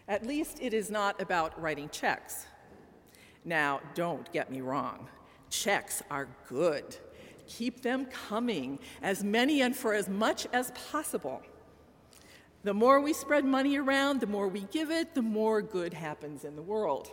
At 0.09 0.26
least 0.26 0.59
it 0.61 0.74
is 0.74 0.90
not 0.90 1.22
about 1.22 1.59
writing 1.61 1.88
checks. 1.88 2.46
Now, 3.44 3.80
don't 3.94 4.30
get 4.33 4.50
me 4.50 4.61
wrong, 4.61 5.09
checks 5.50 6.02
are 6.11 6.28
good. 6.48 6.96
Keep 7.46 7.83
them 7.83 8.07
coming, 8.07 8.78
as 9.02 9.22
many 9.22 9.61
and 9.61 9.76
for 9.76 9.92
as 9.92 10.09
much 10.09 10.46
as 10.52 10.70
possible. 10.90 11.42
The 12.62 12.72
more 12.72 13.00
we 13.00 13.12
spread 13.12 13.44
money 13.44 13.76
around, 13.76 14.20
the 14.20 14.26
more 14.26 14.48
we 14.48 14.62
give 14.72 14.90
it, 14.90 15.14
the 15.14 15.20
more 15.20 15.61
good 15.61 15.92
happens 15.92 16.44
in 16.44 16.57
the 16.57 16.62
world. 16.62 17.11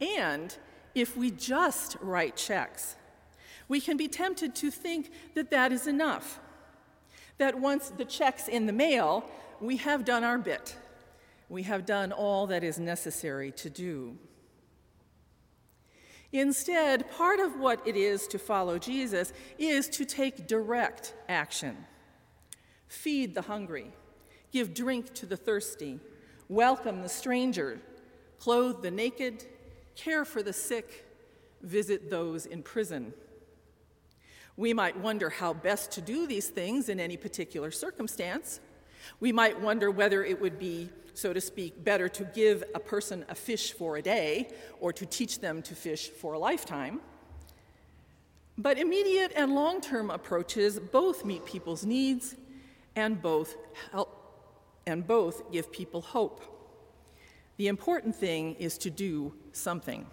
And 0.00 0.56
if 0.94 1.16
we 1.16 1.32
just 1.32 1.96
write 2.00 2.36
checks, 2.36 2.94
we 3.68 3.80
can 3.80 3.96
be 3.96 4.06
tempted 4.06 4.54
to 4.56 4.70
think 4.70 5.10
that 5.34 5.50
that 5.50 5.72
is 5.72 5.88
enough, 5.88 6.40
that 7.38 7.58
once 7.58 7.90
the 7.90 8.04
check's 8.04 8.46
in 8.46 8.66
the 8.66 8.72
mail, 8.72 9.24
we 9.60 9.76
have 9.78 10.04
done 10.04 10.22
our 10.22 10.38
bit. 10.38 10.76
We 11.48 11.64
have 11.64 11.84
done 11.84 12.12
all 12.12 12.46
that 12.46 12.62
is 12.62 12.78
necessary 12.78 13.50
to 13.52 13.68
do. 13.68 14.16
Instead, 16.32 17.10
part 17.10 17.40
of 17.40 17.58
what 17.58 17.86
it 17.86 17.96
is 17.96 18.28
to 18.28 18.38
follow 18.38 18.78
Jesus 18.78 19.32
is 19.58 19.88
to 19.88 20.04
take 20.04 20.46
direct 20.46 21.14
action. 21.28 21.76
Feed 22.86 23.34
the 23.34 23.42
hungry, 23.42 23.92
give 24.52 24.72
drink 24.72 25.12
to 25.14 25.26
the 25.26 25.36
thirsty, 25.36 25.98
welcome 26.48 27.02
the 27.02 27.08
stranger, 27.08 27.80
clothe 28.38 28.82
the 28.82 28.90
naked, 28.90 29.44
care 29.96 30.24
for 30.24 30.42
the 30.42 30.52
sick, 30.52 31.04
visit 31.62 32.10
those 32.10 32.46
in 32.46 32.62
prison. 32.62 33.12
We 34.56 34.72
might 34.72 34.98
wonder 34.98 35.30
how 35.30 35.52
best 35.54 35.90
to 35.92 36.00
do 36.00 36.26
these 36.26 36.48
things 36.48 36.88
in 36.88 37.00
any 37.00 37.16
particular 37.16 37.70
circumstance. 37.70 38.60
We 39.20 39.32
might 39.32 39.60
wonder 39.60 39.90
whether 39.90 40.24
it 40.24 40.40
would 40.40 40.58
be 40.58 40.90
so 41.14 41.32
to 41.32 41.40
speak, 41.40 41.84
better 41.84 42.08
to 42.08 42.24
give 42.24 42.64
a 42.74 42.80
person 42.80 43.24
a 43.28 43.34
fish 43.34 43.72
for 43.72 43.96
a 43.96 44.02
day 44.02 44.48
or 44.80 44.92
to 44.92 45.04
teach 45.04 45.40
them 45.40 45.62
to 45.62 45.74
fish 45.74 46.08
for 46.08 46.32
a 46.32 46.38
lifetime. 46.38 47.00
But 48.56 48.78
immediate 48.78 49.32
and 49.34 49.54
long 49.54 49.80
term 49.80 50.10
approaches 50.10 50.78
both 50.78 51.24
meet 51.24 51.44
people's 51.44 51.84
needs 51.84 52.36
and 52.96 53.20
both 53.20 53.56
help 53.92 54.16
and 54.86 55.06
both 55.06 55.50
give 55.52 55.70
people 55.72 56.00
hope. 56.00 56.42
The 57.56 57.68
important 57.68 58.16
thing 58.16 58.54
is 58.54 58.78
to 58.78 58.90
do 58.90 59.34
something. 59.52 60.06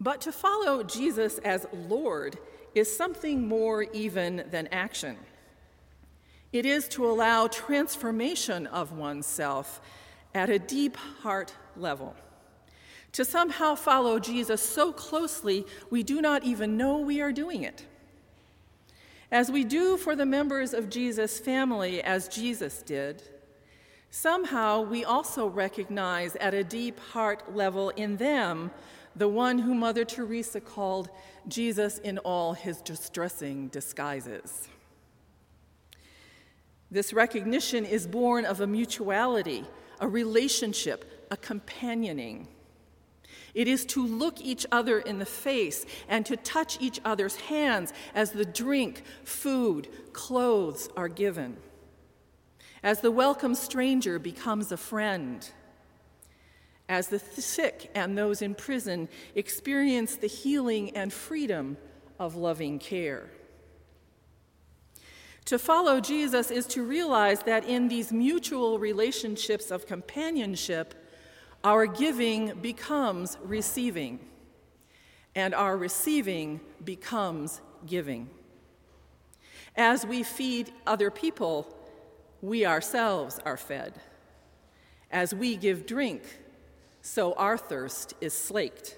But 0.00 0.20
to 0.22 0.32
follow 0.32 0.82
Jesus 0.82 1.38
as 1.38 1.66
Lord 1.72 2.38
is 2.74 2.94
something 2.94 3.48
more 3.48 3.82
even 3.92 4.44
than 4.50 4.68
action. 4.68 5.16
It 6.52 6.64
is 6.64 6.88
to 6.90 7.06
allow 7.06 7.48
transformation 7.48 8.66
of 8.66 8.92
oneself 8.92 9.80
at 10.34 10.48
a 10.48 10.58
deep 10.58 10.96
heart 10.96 11.52
level. 11.76 12.14
To 13.12 13.24
somehow 13.24 13.74
follow 13.74 14.18
Jesus 14.18 14.62
so 14.62 14.92
closely 14.92 15.66
we 15.90 16.02
do 16.02 16.20
not 16.20 16.44
even 16.44 16.76
know 16.76 16.98
we 16.98 17.20
are 17.20 17.32
doing 17.32 17.62
it. 17.64 17.84
As 19.30 19.50
we 19.50 19.64
do 19.64 19.96
for 19.96 20.16
the 20.16 20.24
members 20.24 20.72
of 20.72 20.88
Jesus' 20.88 21.38
family, 21.38 22.02
as 22.02 22.28
Jesus 22.28 22.82
did, 22.82 23.22
somehow 24.10 24.80
we 24.80 25.04
also 25.04 25.46
recognize 25.46 26.34
at 26.36 26.54
a 26.54 26.64
deep 26.64 26.98
heart 26.98 27.54
level 27.54 27.90
in 27.90 28.16
them 28.16 28.70
the 29.16 29.28
one 29.28 29.58
who 29.58 29.74
Mother 29.74 30.04
Teresa 30.04 30.60
called 30.60 31.10
Jesus 31.46 31.98
in 31.98 32.18
all 32.18 32.52
his 32.52 32.80
distressing 32.82 33.68
disguises. 33.68 34.68
This 36.90 37.12
recognition 37.12 37.84
is 37.84 38.06
born 38.06 38.44
of 38.44 38.60
a 38.60 38.66
mutuality, 38.66 39.64
a 40.00 40.08
relationship, 40.08 41.26
a 41.30 41.36
companioning. 41.36 42.48
It 43.54 43.68
is 43.68 43.84
to 43.86 44.06
look 44.06 44.40
each 44.40 44.66
other 44.70 44.98
in 44.98 45.18
the 45.18 45.26
face 45.26 45.84
and 46.08 46.24
to 46.26 46.36
touch 46.36 46.78
each 46.80 47.00
other's 47.04 47.36
hands 47.36 47.92
as 48.14 48.30
the 48.30 48.44
drink, 48.44 49.02
food, 49.24 49.88
clothes 50.12 50.88
are 50.96 51.08
given. 51.08 51.56
As 52.82 53.00
the 53.00 53.10
welcome 53.10 53.54
stranger 53.54 54.18
becomes 54.18 54.70
a 54.70 54.76
friend 54.76 55.48
as 56.88 57.08
the 57.08 57.18
sick 57.18 57.90
and 57.94 58.16
those 58.16 58.40
in 58.40 58.54
prison 58.54 59.08
experience 59.34 60.16
the 60.16 60.26
healing 60.26 60.90
and 60.96 61.12
freedom 61.12 61.76
of 62.18 62.34
loving 62.34 62.78
care. 62.78 63.30
To 65.46 65.58
follow 65.58 66.00
Jesus 66.00 66.50
is 66.50 66.66
to 66.68 66.82
realize 66.82 67.40
that 67.44 67.64
in 67.64 67.88
these 67.88 68.12
mutual 68.12 68.78
relationships 68.78 69.70
of 69.70 69.86
companionship, 69.86 70.94
our 71.64 71.86
giving 71.86 72.54
becomes 72.60 73.38
receiving, 73.42 74.20
and 75.34 75.54
our 75.54 75.76
receiving 75.76 76.60
becomes 76.84 77.60
giving. 77.86 78.28
As 79.74 80.04
we 80.04 80.22
feed 80.22 80.72
other 80.86 81.10
people, 81.10 81.74
we 82.42 82.66
ourselves 82.66 83.40
are 83.44 83.56
fed. 83.56 83.94
As 85.10 85.34
we 85.34 85.56
give 85.56 85.86
drink, 85.86 86.22
so 87.08 87.32
our 87.34 87.56
thirst 87.56 88.12
is 88.20 88.34
slaked. 88.34 88.94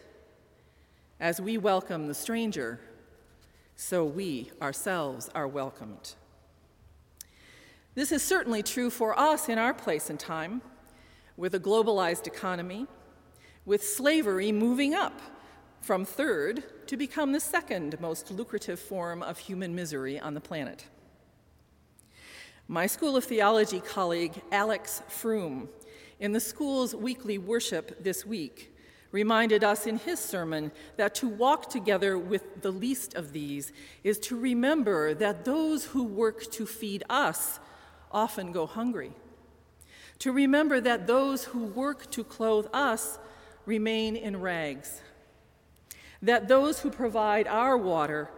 As 1.21 1.41
we 1.41 1.57
welcome 1.57 2.09
the 2.09 2.15
stranger, 2.15 2.81
so 3.77 4.05
we 4.05 4.51
ourselves 4.61 5.31
are 5.33 5.47
welcomed. 5.47 6.15
This 7.95 8.11
is 8.11 8.21
certainly 8.21 8.65
true 8.65 8.91
for 8.91 9.17
us 9.17 9.49
in 9.49 9.59
our 9.59 9.73
place 9.73 10.11
and 10.11 10.19
time, 10.19 10.61
with 11.37 11.55
a 11.55 11.61
globalized 11.61 12.27
economy, 12.27 12.89
with 13.65 13.85
slavery 13.85 14.51
moving 14.51 14.93
up 14.93 15.21
from 15.81 16.05
third 16.05 16.65
to 16.89 16.97
become 16.97 17.31
the 17.31 17.41
second 17.41 17.99
most 18.01 18.33
lucrative 18.33 18.81
form 18.81 19.23
of 19.23 19.39
human 19.39 19.73
misery 19.73 20.19
on 20.19 20.35
the 20.35 20.41
planet. 20.41 20.85
My 22.67 22.89
School 22.89 23.17
of 23.17 23.25
Theology 23.25 23.81
colleague, 23.81 24.43
Alex 24.51 25.03
Froom, 25.09 25.69
in 26.21 26.33
the 26.33 26.41
school's 26.41 26.95
weekly 26.95 27.39
worship 27.39 28.05
this 28.05 28.27
week, 28.27 28.77
reminded 29.11 29.65
us 29.65 29.87
in 29.87 29.97
his 29.97 30.21
sermon 30.21 30.71
that 30.97 31.15
to 31.17 31.29
walk 31.29 31.69
together 31.71 32.17
with 32.17 32.63
the 32.63 32.71
least 32.71 33.15
of 33.15 33.33
these 33.33 33.73
is 34.05 34.19
to 34.19 34.37
remember 34.37 35.15
that 35.15 35.45
those 35.45 35.87
who 35.87 36.05
work 36.05 36.49
to 36.53 36.67
feed 36.67 37.03
us 37.11 37.59
often 38.13 38.53
go 38.53 38.67
hungry. 38.67 39.13
To 40.21 40.31
remember 40.31 40.81
that 40.81 41.07
those 41.07 41.45
who 41.45 41.65
work 41.65 42.11
to 42.13 42.23
clothe 42.23 42.67
us 42.73 43.19
remain 43.65 44.15
in 44.15 44.41
rags. 44.41 45.01
That 46.23 46.49
those 46.49 46.81
who 46.81 46.91
provide 46.91 47.49
our 47.49 47.79
water 47.79 48.31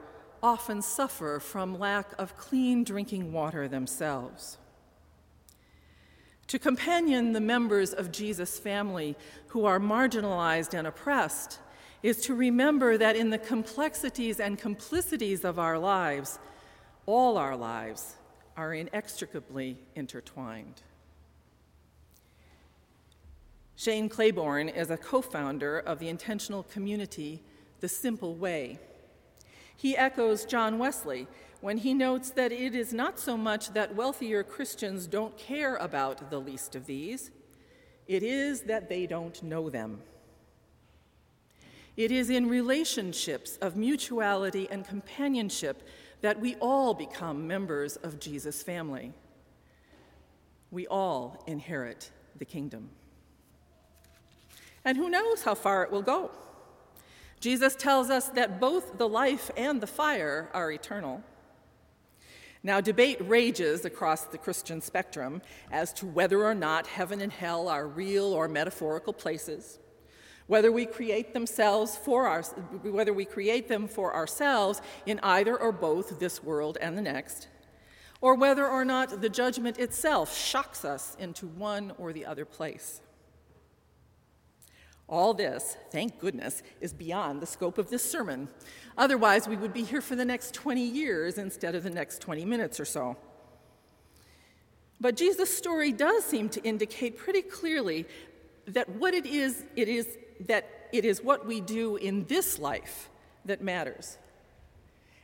often 0.43 0.81
suffer 0.81 1.41
from 1.41 1.79
lack 1.79 2.13
of 2.19 2.37
clean 2.37 2.85
drinking 2.85 3.33
water 3.33 3.67
themselves 3.67 4.59
to 6.53 6.59
companion 6.59 7.33
the 7.33 7.41
members 7.41 7.95
of 7.95 8.13
Jesus' 8.13 8.59
family 8.59 9.17
who 9.47 9.65
are 9.65 9.81
marginalized 9.81 10.75
and 10.75 10.87
oppressed 10.87 11.59
is 12.03 12.19
to 12.19 12.35
remember 12.35 12.99
that 12.99 13.17
in 13.17 13.31
the 13.31 13.39
complexities 13.39 14.39
and 14.39 14.59
complicities 14.59 15.47
of 15.47 15.59
our 15.59 15.79
lives, 15.79 16.39
all 17.07 17.39
our 17.39 17.57
lives 17.57 18.17
are 18.55 18.75
inextricably 18.75 19.79
intertwined. 19.95 20.83
Shane 23.75 24.11
Claiborne 24.11 24.69
is 24.69 24.91
a 24.91 24.99
co 24.99 25.23
founder 25.23 25.79
of 25.79 26.01
the 26.01 26.11
intentional 26.11 26.65
community 26.65 27.43
The 27.81 27.89
Simple 27.89 28.35
Way. 28.35 28.79
He 29.75 29.97
echoes 29.97 30.45
John 30.45 30.79
Wesley 30.79 31.29
when 31.63 31.79
he 31.79 31.95
notes 31.95 32.31
that 32.31 32.51
it 32.51 32.75
is 32.75 32.93
not 32.93 33.21
so 33.21 33.37
much 33.37 33.73
that 33.73 33.95
wealthier 33.95 34.43
Christians 34.43 35.07
don't 35.07 35.39
care 35.39 35.77
about 35.77 36.29
the 36.29 36.41
least 36.41 36.75
of 36.75 36.87
these, 36.87 37.31
it 38.09 38.25
is 38.25 38.63
that 38.63 38.89
they 38.89 39.07
don't 39.07 39.41
know 39.45 39.71
them. 39.71 40.01
It 41.97 42.11
is 42.11 42.31
in 42.31 42.49
relationships 42.49 43.59
of 43.59 43.77
mutuality 43.77 44.67
and 44.73 44.85
companionship 44.85 45.87
that 46.21 46.41
we 46.41 46.57
all 46.57 46.95
become 46.95 47.47
members 47.47 47.95
of 47.95 48.19
Jesus' 48.19 48.61
family. 48.61 49.13
We 50.73 50.89
all 50.89 51.45
inherit 51.47 52.11
the 52.37 52.45
kingdom. 52.45 52.91
And 54.85 54.97
who 54.99 55.09
knows 55.09 55.45
how 55.45 55.55
far 55.55 55.85
it 55.85 55.93
will 55.93 56.03
go? 56.03 56.33
Jesus 57.39 57.77
tells 57.77 58.11
us 58.11 58.31
that 58.31 58.59
both 58.59 58.99
the 58.99 59.09
life 59.09 59.53
and 59.57 59.81
the 59.81 59.87
fire 59.87 60.51
are 60.53 60.73
eternal. 60.73 61.23
Now, 62.65 62.81
debate 62.81 63.19
rages 63.21 63.85
across 63.85 64.25
the 64.25 64.39
Christian 64.39 64.81
spectrum 64.81 65.43
as 65.73 65.93
to 65.95 66.07
whether 66.07 66.45
or 66.45 66.55
not 66.55 66.87
heaven 66.87 67.21
and 67.21 67.33
hell 67.33 67.69
are 67.69 67.89
real 67.89 68.27
or 68.27 68.47
metaphorical 68.47 69.13
places, 69.13 69.81
whether 70.47 70.71
we 70.71 70.87
create 70.87 71.35
themselves 71.35 71.97
for 71.97 72.29
our, 72.29 72.43
whether 72.43 73.13
we 73.13 73.25
create 73.25 73.67
them 73.67 73.89
for 73.89 74.15
ourselves 74.15 74.81
in 75.07 75.19
either 75.25 75.59
or 75.59 75.73
both 75.73 76.21
this 76.21 76.43
world 76.45 76.79
and 76.81 76.97
the 76.97 77.03
next, 77.03 77.49
or 78.21 78.37
whether 78.37 78.69
or 78.69 78.85
not 78.85 79.21
the 79.21 79.29
judgment 79.29 79.79
itself 79.79 80.37
shocks 80.37 80.85
us 80.85 81.17
into 81.19 81.49
one 81.49 81.93
or 81.99 82.13
the 82.13 82.25
other 82.25 82.45
place. 82.45 83.01
All 85.13 85.35
this, 85.35 85.77
thank 85.91 86.19
goodness, 86.19 86.63
is 86.81 86.95
beyond 86.95 87.43
the 87.43 87.47
scope 87.47 87.77
of 87.77 87.91
this 87.91 88.03
sermon. 88.03 88.49
Otherwise, 88.97 89.47
we 89.47 89.57
would 89.57 89.75
be 89.75 89.85
here 89.85 90.01
for 90.01 90.17
the 90.17 90.25
next 90.25 90.55
20 90.55 90.83
years 90.83 91.37
instead 91.37 91.75
of 91.75 91.83
the 91.83 91.91
next 91.91 92.23
20 92.23 92.47
minutes 92.47 92.81
or 92.81 92.87
so. 92.87 93.19
But 95.03 95.19
Jesus' 95.19 95.55
story 95.55 95.93
does 95.93 96.25
seem 96.25 96.49
to 96.49 96.63
indicate 96.63 97.19
pretty 97.19 97.43
clearly 97.43 98.07
that 98.67 98.89
what 98.89 99.13
it 99.13 99.27
is, 99.27 99.65
it 99.77 99.87
is 99.87 100.17
that 100.47 100.89
it 100.95 101.05
is 101.05 101.23
what 101.23 101.47
we 101.47 101.61
do 101.61 101.97
in 101.97 102.25
this 102.25 102.59
life 102.59 103.11
that 103.45 103.61
matters, 103.61 104.17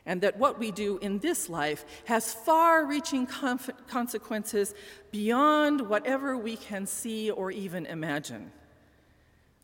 and 0.05 0.21
that 0.21 0.37
what 0.37 0.59
we 0.59 0.69
do 0.69 0.99
in 0.99 1.17
this 1.17 1.49
life 1.49 1.83
has 2.05 2.31
far 2.31 2.85
reaching 2.85 3.25
consequences 3.25 4.75
beyond 5.09 5.81
whatever 5.81 6.37
we 6.37 6.57
can 6.57 6.85
see 6.85 7.31
or 7.31 7.49
even 7.49 7.87
imagine, 7.87 8.51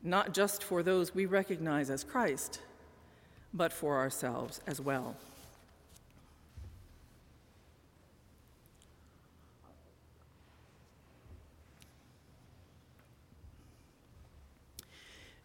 not 0.05 0.33
just 0.33 0.63
for 0.63 0.83
those 0.83 1.15
we 1.15 1.25
recognize 1.25 1.89
as 1.89 2.03
Christ, 2.03 2.61
but 3.53 3.73
for 3.73 3.97
ourselves 3.97 4.61
as 4.67 4.79
well. 4.79 5.15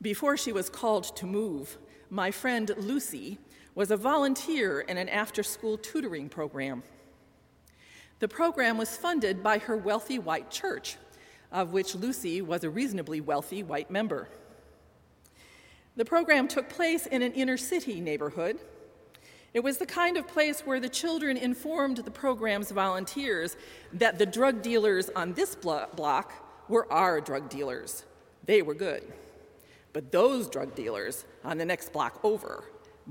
Before 0.02 0.36
she 0.36 0.52
was 0.52 0.70
called 0.70 1.14
to 1.16 1.26
move, 1.26 1.76
my 2.08 2.30
friend 2.30 2.70
Lucy 2.78 3.38
was 3.74 3.90
a 3.90 3.96
volunteer 3.96 4.80
in 4.80 4.96
an 4.96 5.08
after 5.08 5.42
school 5.42 5.76
tutoring 5.76 6.28
program. 6.28 6.82
The 8.18 8.28
program 8.28 8.78
was 8.78 8.96
funded 8.96 9.42
by 9.42 9.58
her 9.58 9.76
wealthy 9.76 10.18
white 10.18 10.50
church, 10.50 10.96
of 11.52 11.72
which 11.72 11.94
Lucy 11.94 12.40
was 12.42 12.64
a 12.64 12.70
reasonably 12.70 13.20
wealthy 13.20 13.62
white 13.62 13.90
member. 13.90 14.28
The 15.96 16.04
program 16.04 16.48
took 16.48 16.68
place 16.68 17.06
in 17.06 17.22
an 17.22 17.32
inner 17.32 17.56
city 17.56 18.00
neighborhood. 18.00 18.58
It 19.52 19.64
was 19.64 19.78
the 19.78 19.86
kind 19.86 20.16
of 20.16 20.28
place 20.28 20.60
where 20.60 20.78
the 20.78 20.88
children 20.88 21.36
informed 21.36 21.98
the 21.98 22.10
program's 22.10 22.70
volunteers 22.70 23.56
that 23.92 24.18
the 24.18 24.26
drug 24.26 24.62
dealers 24.62 25.10
on 25.16 25.32
this 25.32 25.56
block 25.56 26.32
were 26.68 26.90
our 26.92 27.20
drug 27.20 27.48
dealers. 27.50 28.04
They 28.44 28.62
were 28.62 28.74
good. 28.74 29.02
But 29.92 30.12
those 30.12 30.48
drug 30.48 30.76
dealers 30.76 31.24
on 31.44 31.58
the 31.58 31.64
next 31.64 31.92
block 31.92 32.20
over, 32.22 32.62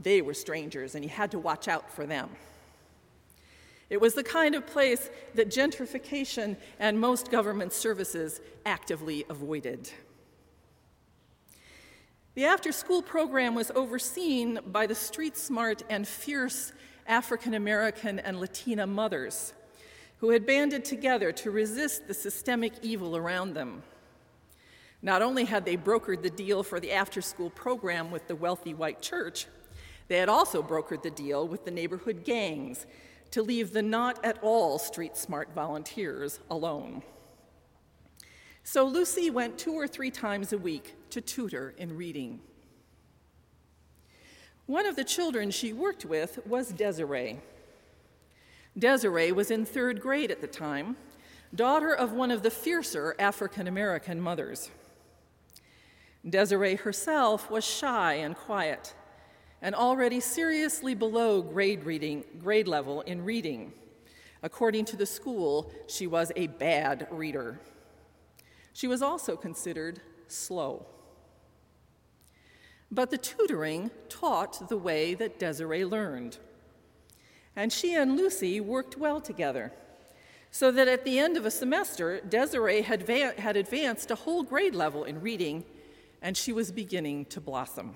they 0.02 0.22
were 0.22 0.34
strangers, 0.34 0.96
and 0.96 1.04
you 1.04 1.10
had 1.10 1.32
to 1.32 1.40
watch 1.40 1.68
out 1.68 1.92
for 1.92 2.06
them. 2.06 2.30
It 3.90 4.00
was 4.00 4.14
the 4.14 4.24
kind 4.24 4.56
of 4.56 4.66
place 4.66 5.10
that 5.36 5.50
gentrification 5.50 6.56
and 6.80 7.00
most 7.00 7.32
government 7.32 7.74
services 7.74 8.40
actively 8.66 9.26
avoided. 9.30 9.92
The 12.36 12.46
after 12.46 12.72
school 12.72 13.02
program 13.02 13.56
was 13.56 13.72
overseen 13.72 14.60
by 14.68 14.86
the 14.86 14.96
street 14.96 15.36
smart 15.36 15.84
and 15.90 16.08
fierce 16.08 16.72
African 17.08 17.56
American 17.56 18.20
and 18.20 18.40
Latina 18.40 18.86
mothers 18.86 19.54
who 20.20 20.30
had 20.30 20.46
banded 20.46 20.86
together 20.86 21.32
to 21.32 21.50
resist 21.50 22.08
the 22.08 22.14
systemic 22.14 22.74
evil 22.82 23.18
around 23.18 23.54
them. 23.54 23.82
Not 25.02 25.22
only 25.22 25.46
had 25.46 25.66
they 25.66 25.78
brokered 25.78 26.22
the 26.22 26.30
deal 26.30 26.62
for 26.62 26.80
the 26.80 26.92
after 26.92 27.22
school 27.22 27.50
program 27.50 28.12
with 28.12 28.28
the 28.28 28.36
wealthy 28.36 28.74
white 28.74 29.02
church, 29.02 29.48
they 30.08 30.18
had 30.18 30.30
also 30.30 30.62
brokered 30.62 31.04
the 31.04 31.12
deal 31.12 31.48
with 31.48 31.66
the 31.66 31.72
neighborhood 31.72 32.26
gangs 32.26 32.86
to 33.32 33.42
leave 33.42 33.72
the 33.72 33.82
not 33.82 34.24
at 34.26 34.38
all 34.42 34.78
street 34.78 35.16
smart 35.16 35.50
volunteers 35.56 36.40
alone. 36.50 37.02
So 38.64 38.86
Lucy 38.86 39.30
went 39.30 39.58
two 39.58 39.74
or 39.74 39.88
three 39.88 40.12
times 40.12 40.52
a 40.52 40.58
week 40.58 40.96
to 41.12 41.22
tutor 41.22 41.74
in 41.78 41.96
reading. 41.96 42.40
One 44.66 44.86
of 44.86 44.96
the 44.96 45.04
children 45.04 45.50
she 45.50 45.74
worked 45.74 46.06
with 46.06 46.46
was 46.46 46.70
Desiree. 46.70 47.40
Desiree 48.78 49.32
was 49.32 49.50
in 49.50 49.66
third 49.66 50.00
grade 50.00 50.30
at 50.32 50.42
the 50.42 50.48
time, 50.48 50.96
daughter 51.54 51.94
of 51.94 52.14
one 52.14 52.30
of 52.30 52.44
the 52.44 52.52
fiercer 52.52 53.16
African 53.18 53.68
American 53.68 54.22
mothers. 54.22 54.70
Desiree 56.28 56.76
herself 56.76 57.50
was 57.50 57.66
shy 57.66 58.14
and 58.16 58.36
quiet, 58.36 58.94
and 59.62 59.74
already 59.74 60.20
seriously 60.20 60.94
below 60.94 61.42
grade, 61.42 61.84
reading, 61.84 62.24
grade 62.40 62.68
level 62.68 63.02
in 63.02 63.24
reading. 63.26 63.74
According 64.44 64.86
to 64.86 64.96
the 64.96 65.06
school, 65.06 65.72
she 65.88 66.08
was 66.08 66.32
a 66.36 66.48
bad 66.48 67.08
reader. 67.10 67.60
She 68.74 68.88
was 68.88 69.02
also 69.02 69.36
considered 69.36 70.02
slow. 70.28 70.86
But 72.92 73.12
the 73.12 73.18
tutoring 73.18 73.92
taught 74.10 74.70
the 74.70 74.78
way 74.78 75.14
that 75.14 75.40
Desiree 75.40 75.86
learned. 75.86 76.38
And 77.56 77.72
she 77.72 77.94
and 77.94 78.16
Lucy 78.16 78.60
worked 78.60 78.98
well 78.98 79.22
together, 79.22 79.72
so 80.52 80.72
that 80.72 80.88
at 80.88 81.06
the 81.06 81.20
end 81.20 81.38
of 81.38 81.46
a 81.46 81.52
semester, 81.52 82.20
Desiree 82.22 82.82
had, 82.82 83.06
va- 83.06 83.34
had 83.38 83.58
advanced 83.58 84.10
a 84.10 84.16
whole 84.16 84.44
grade 84.44 84.76
level 84.76 85.04
in 85.04 85.22
reading 85.22 85.64
and 86.22 86.36
she 86.36 86.52
was 86.52 86.72
beginning 86.72 87.26
to 87.26 87.40
blossom. 87.40 87.96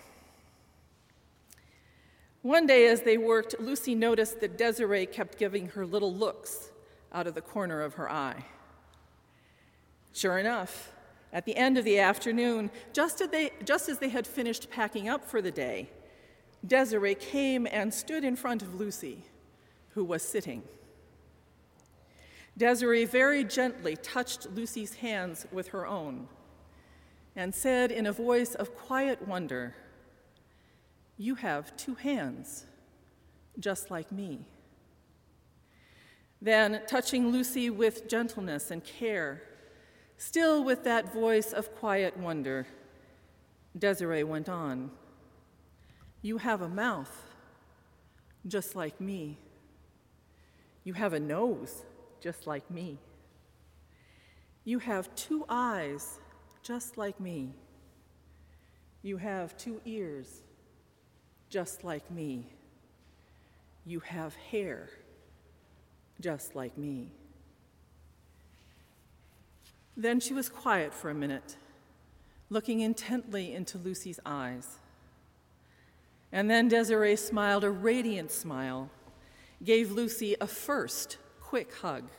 One 2.42 2.68
day, 2.68 2.88
as 2.88 3.02
they 3.02 3.18
worked, 3.18 3.56
Lucy 3.60 3.96
noticed 3.96 4.42
that 4.42 4.58
Desiree 4.58 5.06
kept 5.06 5.38
giving 5.38 5.70
her 5.70 5.86
little 5.86 6.14
looks 6.14 6.72
out 7.14 7.28
of 7.28 7.36
the 7.36 7.42
corner 7.42 7.82
of 7.82 7.94
her 7.96 8.12
eye. 8.12 8.46
Sure 10.14 10.38
enough, 10.38 10.92
at 11.34 11.46
the 11.46 11.58
end 11.58 11.78
of 11.78 11.84
the 11.84 12.00
afternoon, 12.00 12.70
just 12.94 13.20
as 13.20 13.30
they, 13.30 13.52
just 13.66 13.90
as 13.90 13.98
they 13.98 14.10
had 14.10 14.26
finished 14.28 14.70
packing 14.70 15.10
up 15.10 15.26
for 15.26 15.42
the 15.42 15.52
day, 15.52 15.90
Desiree 16.66 17.16
came 17.16 17.68
and 17.70 17.94
stood 17.94 18.24
in 18.24 18.36
front 18.36 18.62
of 18.62 18.76
Lucy, 18.76 19.24
who 19.90 20.04
was 20.04 20.22
sitting. 20.22 20.64
Desiree 22.56 23.04
very 23.04 23.44
gently 23.44 23.96
touched 23.96 24.48
Lucy's 24.52 24.96
hands 24.96 25.48
with 25.52 25.70
her 25.70 25.88
own 25.88 26.28
and 27.36 27.54
said 27.54 27.92
in 27.92 28.06
a 28.06 28.12
voice 28.12 28.54
of 28.54 28.76
quiet 28.76 29.28
wonder, 29.28 29.76
You 31.18 31.36
have 31.36 31.76
two 31.76 31.96
hands, 31.96 32.68
just 33.60 33.90
like 33.90 34.12
me. 34.12 34.46
Then, 36.40 36.82
touching 36.88 37.30
Lucy 37.30 37.72
with 37.72 38.08
gentleness 38.08 38.70
and 38.70 38.84
care, 38.84 39.42
still 40.26 40.64
with 40.64 40.86
that 40.86 41.14
voice 41.14 41.52
of 41.52 41.76
quiet 41.76 42.16
wonder, 42.18 42.66
Desiree 43.78 44.24
went 44.24 44.48
on, 44.48 44.90
You 46.22 46.38
have 46.38 46.62
a 46.62 46.70
mouth, 46.70 47.14
just 48.48 48.76
like 48.76 49.02
me. 49.02 49.38
You 50.86 50.94
have 50.94 51.14
a 51.14 51.20
nose, 51.20 51.84
just 52.22 52.48
like 52.48 52.70
me. 52.72 52.98
You 54.64 54.80
have 54.80 55.14
two 55.16 55.46
eyes, 55.50 56.20
just 56.62 56.98
like 56.98 57.20
me. 57.20 57.54
You 59.02 59.18
have 59.18 59.58
two 59.58 59.82
ears, 59.84 60.42
just 61.50 61.84
like 61.84 62.10
me. 62.10 62.48
You 63.86 64.00
have 64.00 64.34
hair, 64.36 64.90
just 66.22 66.56
like 66.56 66.78
me. 66.78 67.12
Then 69.96 70.20
she 70.20 70.34
was 70.34 70.50
quiet 70.50 70.94
for 70.94 71.10
a 71.10 71.14
minute, 71.14 71.56
looking 72.50 72.80
intently 72.80 73.54
into 73.54 73.78
Lucy's 73.78 74.20
eyes. 74.26 74.80
And 76.32 76.50
then 76.50 76.68
Desiree 76.68 77.16
smiled 77.16 77.64
a 77.64 77.70
radiant 77.70 78.32
smile, 78.32 78.90
gave 79.64 79.92
Lucy 79.92 80.36
a 80.42 80.48
first 80.48 81.18
quick 81.40 81.74
hug, 81.76 82.10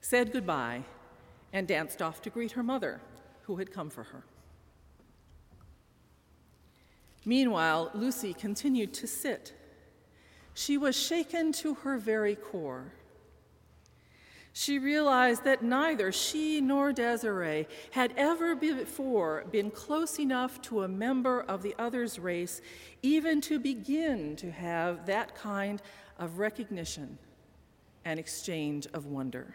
said 0.00 0.32
goodbye, 0.32 0.84
and 1.52 1.68
danced 1.68 2.00
off 2.00 2.22
to 2.22 2.30
greet 2.30 2.52
her 2.52 2.62
mother 2.62 3.00
who 3.42 3.56
had 3.56 3.72
come 3.72 3.90
for 3.90 4.04
her. 4.04 4.22
Meanwhile, 7.24 7.90
Lucy 7.92 8.32
continued 8.32 8.94
to 8.94 9.06
sit. 9.06 9.52
She 10.54 10.78
was 10.78 10.96
shaken 10.96 11.52
to 11.52 11.74
her 11.74 11.98
very 11.98 12.34
core. 12.34 12.92
She 14.52 14.78
realized 14.78 15.44
that 15.44 15.62
neither 15.62 16.10
she 16.10 16.60
nor 16.60 16.92
Desiree 16.92 17.68
had 17.92 18.12
ever 18.16 18.54
before 18.54 19.44
been 19.50 19.70
close 19.70 20.18
enough 20.18 20.60
to 20.62 20.82
a 20.82 20.88
member 20.88 21.42
of 21.42 21.62
the 21.62 21.74
other's 21.78 22.18
race 22.18 22.60
even 23.02 23.40
to 23.42 23.58
begin 23.60 24.34
to 24.36 24.50
have 24.50 25.06
that 25.06 25.34
kind 25.34 25.80
of 26.18 26.38
recognition 26.38 27.18
and 28.04 28.18
exchange 28.18 28.86
of 28.92 29.06
wonder. 29.06 29.54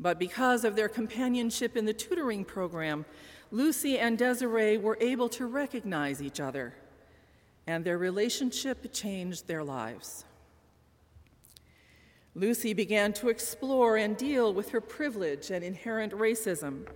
But 0.00 0.18
because 0.18 0.64
of 0.64 0.76
their 0.76 0.88
companionship 0.88 1.76
in 1.76 1.84
the 1.84 1.92
tutoring 1.92 2.44
program, 2.44 3.04
Lucy 3.50 3.98
and 3.98 4.18
Desiree 4.18 4.78
were 4.78 4.98
able 5.00 5.28
to 5.30 5.46
recognize 5.46 6.22
each 6.22 6.38
other, 6.40 6.74
and 7.66 7.84
their 7.84 7.98
relationship 7.98 8.92
changed 8.92 9.46
their 9.46 9.64
lives. 9.64 10.24
Lucy 12.38 12.72
began 12.72 13.12
to 13.12 13.28
explore 13.28 13.96
and 13.96 14.16
deal 14.16 14.54
with 14.54 14.70
her 14.70 14.80
privilege 14.80 15.50
and 15.50 15.64
inherent 15.64 16.12
racism, 16.12 16.86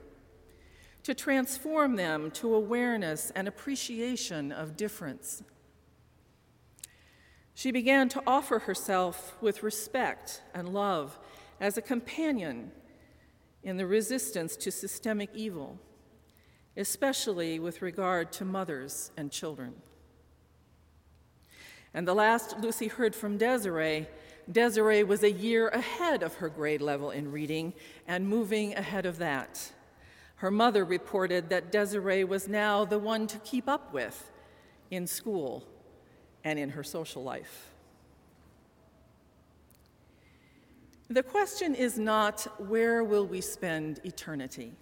to 1.03 1.15
transform 1.15 1.97
them 1.97 2.31
to 2.31 2.55
awareness 2.55 3.33
and 3.35 3.49
appreciation 3.49 4.53
of 4.53 4.77
difference. 4.77 5.43
She 7.55 7.73
began 7.73 8.09
to 8.11 8.23
offer 8.25 8.61
herself 8.61 9.37
with 9.41 9.65
respect 9.65 10.43
and 10.55 10.73
love 10.73 11.19
as 11.61 11.77
a 11.77 11.83
companion 11.83 12.71
in 13.65 13.77
the 13.79 13.87
resistance 13.87 14.57
to 14.59 14.71
systemic 14.71 15.31
evil, 15.35 15.77
especially 16.77 17.59
with 17.59 17.83
regard 17.83 18.31
to 18.33 18.45
mothers 18.45 19.11
and 19.17 19.33
children. 19.33 19.75
And 21.93 22.07
the 22.07 22.15
last 22.15 22.61
Lucy 22.61 22.87
heard 22.87 23.17
from 23.17 23.39
Desiree, 23.39 24.07
Desiree 24.51 25.05
was 25.05 25.23
a 25.23 25.31
year 25.31 25.69
ahead 25.69 26.23
of 26.23 26.35
her 26.35 26.49
grade 26.49 26.83
level 26.83 27.11
in 27.11 27.31
reading 27.31 27.73
and 28.09 28.29
moving 28.29 28.75
ahead 28.75 29.07
of 29.07 29.19
that. 29.19 29.73
Her 30.37 30.51
mother 30.51 30.85
reported 30.85 31.49
that 31.51 31.71
Desiree 31.71 32.25
was 32.25 32.49
now 32.49 32.85
the 32.85 32.99
one 32.99 33.27
to 33.29 33.39
keep 33.39 33.69
up 33.69 33.93
with 33.93 34.31
in 34.91 35.07
school 35.07 35.65
and 36.43 36.59
in 36.59 36.71
her 36.71 36.83
social 36.83 37.23
life. 37.23 37.69
The 41.09 41.23
question 41.23 41.75
is 41.75 41.99
not 41.99 42.47
where 42.59 43.05
will 43.05 43.27
we 43.27 43.41
spend 43.41 44.01
eternity? 44.03 44.73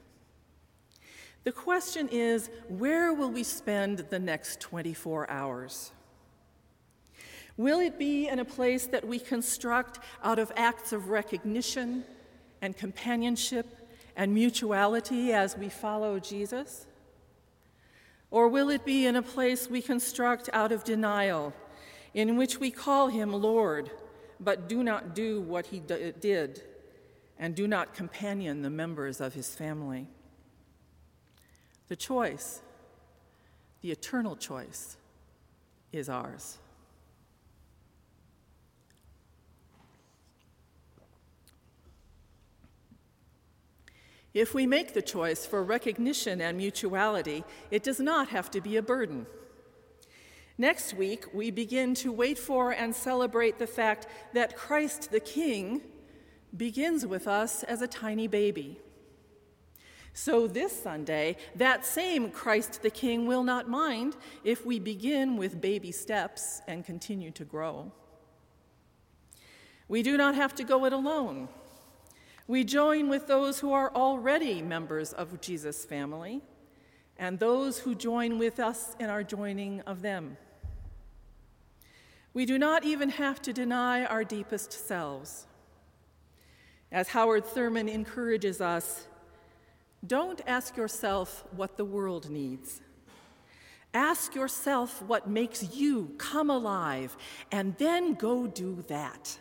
The 1.42 1.52
question 1.52 2.08
is 2.08 2.50
where 2.68 3.12
will 3.12 3.30
we 3.30 3.42
spend 3.42 3.98
the 4.10 4.18
next 4.18 4.60
24 4.60 5.28
hours? 5.28 5.92
Will 7.60 7.80
it 7.80 7.98
be 7.98 8.26
in 8.26 8.38
a 8.38 8.44
place 8.46 8.86
that 8.86 9.06
we 9.06 9.18
construct 9.18 9.98
out 10.24 10.38
of 10.38 10.50
acts 10.56 10.94
of 10.94 11.10
recognition 11.10 12.04
and 12.62 12.74
companionship 12.74 13.86
and 14.16 14.32
mutuality 14.32 15.34
as 15.34 15.58
we 15.58 15.68
follow 15.68 16.18
Jesus? 16.18 16.86
Or 18.30 18.48
will 18.48 18.70
it 18.70 18.86
be 18.86 19.04
in 19.04 19.14
a 19.14 19.20
place 19.20 19.68
we 19.68 19.82
construct 19.82 20.48
out 20.54 20.72
of 20.72 20.84
denial, 20.84 21.52
in 22.14 22.38
which 22.38 22.58
we 22.58 22.70
call 22.70 23.08
him 23.08 23.30
Lord, 23.30 23.90
but 24.40 24.66
do 24.66 24.82
not 24.82 25.14
do 25.14 25.42
what 25.42 25.66
he 25.66 25.80
d- 25.80 26.14
did, 26.18 26.62
and 27.38 27.54
do 27.54 27.68
not 27.68 27.92
companion 27.92 28.62
the 28.62 28.70
members 28.70 29.20
of 29.20 29.34
his 29.34 29.54
family? 29.54 30.06
The 31.88 31.96
choice, 31.96 32.62
the 33.82 33.90
eternal 33.90 34.34
choice, 34.34 34.96
is 35.92 36.08
ours. 36.08 36.59
If 44.32 44.54
we 44.54 44.66
make 44.66 44.94
the 44.94 45.02
choice 45.02 45.44
for 45.44 45.62
recognition 45.62 46.40
and 46.40 46.56
mutuality, 46.56 47.44
it 47.70 47.82
does 47.82 47.98
not 47.98 48.28
have 48.28 48.50
to 48.52 48.60
be 48.60 48.76
a 48.76 48.82
burden. 48.82 49.26
Next 50.56 50.94
week, 50.94 51.24
we 51.32 51.50
begin 51.50 51.94
to 51.96 52.12
wait 52.12 52.38
for 52.38 52.70
and 52.70 52.94
celebrate 52.94 53.58
the 53.58 53.66
fact 53.66 54.06
that 54.34 54.56
Christ 54.56 55.10
the 55.10 55.18
King 55.18 55.80
begins 56.56 57.06
with 57.06 57.26
us 57.26 57.62
as 57.62 57.82
a 57.82 57.86
tiny 57.86 58.28
baby. 58.28 58.78
So, 60.12 60.46
this 60.46 60.82
Sunday, 60.82 61.36
that 61.54 61.86
same 61.86 62.30
Christ 62.30 62.82
the 62.82 62.90
King 62.90 63.26
will 63.26 63.42
not 63.44 63.68
mind 63.68 64.16
if 64.44 64.66
we 64.66 64.78
begin 64.78 65.36
with 65.36 65.60
baby 65.60 65.92
steps 65.92 66.60
and 66.68 66.84
continue 66.84 67.30
to 67.32 67.44
grow. 67.44 67.92
We 69.88 70.02
do 70.02 70.16
not 70.16 70.34
have 70.34 70.54
to 70.56 70.64
go 70.64 70.84
it 70.84 70.92
alone. 70.92 71.48
We 72.50 72.64
join 72.64 73.08
with 73.08 73.28
those 73.28 73.60
who 73.60 73.72
are 73.72 73.94
already 73.94 74.60
members 74.60 75.12
of 75.12 75.40
Jesus' 75.40 75.84
family 75.84 76.40
and 77.16 77.38
those 77.38 77.78
who 77.78 77.94
join 77.94 78.40
with 78.40 78.58
us 78.58 78.96
in 78.98 79.08
our 79.08 79.22
joining 79.22 79.82
of 79.82 80.02
them. 80.02 80.36
We 82.34 82.46
do 82.46 82.58
not 82.58 82.82
even 82.82 83.10
have 83.10 83.40
to 83.42 83.52
deny 83.52 84.04
our 84.04 84.24
deepest 84.24 84.72
selves. 84.72 85.46
As 86.90 87.10
Howard 87.10 87.44
Thurman 87.44 87.88
encourages 87.88 88.60
us, 88.60 89.06
don't 90.04 90.40
ask 90.44 90.76
yourself 90.76 91.44
what 91.54 91.76
the 91.76 91.84
world 91.84 92.30
needs. 92.30 92.80
Ask 93.94 94.34
yourself 94.34 95.00
what 95.02 95.30
makes 95.30 95.76
you 95.76 96.16
come 96.18 96.50
alive, 96.50 97.16
and 97.52 97.76
then 97.76 98.14
go 98.14 98.48
do 98.48 98.82
that 98.88 99.38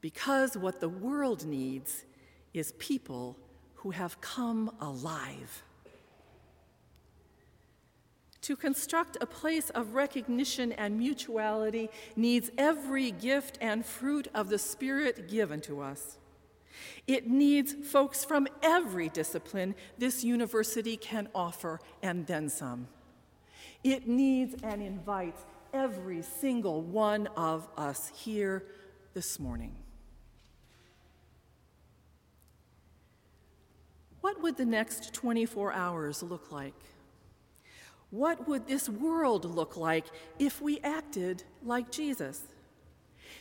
because 0.00 0.56
what 0.56 0.80
the 0.80 0.88
world 0.88 1.44
needs 1.44 2.04
is 2.54 2.72
people 2.72 3.36
who 3.76 3.90
have 3.90 4.20
come 4.20 4.70
alive. 4.80 5.62
To 8.42 8.56
construct 8.56 9.18
a 9.20 9.26
place 9.26 9.68
of 9.70 9.94
recognition 9.94 10.72
and 10.72 10.98
mutuality 10.98 11.90
needs 12.16 12.50
every 12.56 13.10
gift 13.10 13.58
and 13.60 13.84
fruit 13.84 14.28
of 14.34 14.48
the 14.48 14.58
Spirit 14.58 15.28
given 15.28 15.60
to 15.62 15.82
us. 15.82 16.18
It 17.06 17.28
needs 17.28 17.74
folks 17.74 18.24
from 18.24 18.48
every 18.62 19.08
discipline 19.08 19.74
this 19.98 20.24
university 20.24 20.96
can 20.96 21.28
offer, 21.34 21.80
and 22.02 22.26
then 22.26 22.48
some. 22.48 22.88
It 23.84 24.08
needs 24.08 24.54
and 24.62 24.82
invites 24.82 25.44
every 25.72 26.22
single 26.22 26.82
one 26.82 27.26
of 27.36 27.68
us 27.76 28.10
here 28.14 28.64
this 29.14 29.38
morning. 29.38 29.74
What 34.28 34.42
would 34.42 34.58
the 34.58 34.66
next 34.66 35.14
24 35.14 35.72
hours 35.72 36.22
look 36.22 36.52
like? 36.52 36.74
What 38.10 38.46
would 38.46 38.66
this 38.66 38.86
world 38.86 39.46
look 39.46 39.74
like 39.78 40.04
if 40.38 40.60
we 40.60 40.80
acted 40.80 41.44
like 41.64 41.90
Jesus? 41.90 42.42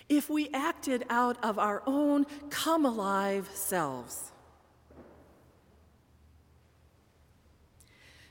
If 0.07 0.29
we 0.29 0.47
acted 0.53 1.03
out 1.09 1.43
of 1.43 1.59
our 1.59 1.83
own 1.85 2.25
come 2.49 2.85
alive 2.85 3.49
selves? 3.53 4.31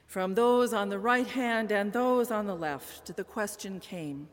From 0.06 0.34
those 0.34 0.72
on 0.72 0.88
the 0.88 0.98
right 0.98 1.26
hand 1.26 1.70
and 1.70 1.92
those 1.92 2.30
on 2.30 2.46
the 2.46 2.56
left, 2.56 3.14
the 3.16 3.24
question 3.24 3.80
came 3.80 4.28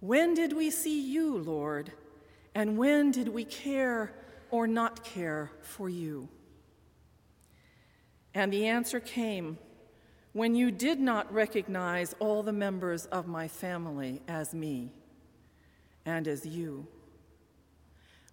When 0.00 0.34
did 0.34 0.52
we 0.52 0.70
see 0.70 1.00
you, 1.00 1.38
Lord? 1.38 1.92
And 2.54 2.76
when 2.76 3.12
did 3.12 3.28
we 3.28 3.46
care 3.46 4.12
or 4.50 4.66
not 4.66 5.02
care 5.04 5.50
for 5.62 5.88
you? 5.88 6.28
And 8.36 8.52
the 8.52 8.66
answer 8.66 9.00
came 9.00 9.56
when 10.34 10.54
you 10.54 10.70
did 10.70 11.00
not 11.00 11.32
recognize 11.32 12.14
all 12.18 12.42
the 12.42 12.52
members 12.52 13.06
of 13.06 13.26
my 13.26 13.48
family 13.48 14.20
as 14.28 14.52
me 14.52 14.92
and 16.04 16.28
as 16.28 16.44
you. 16.44 16.86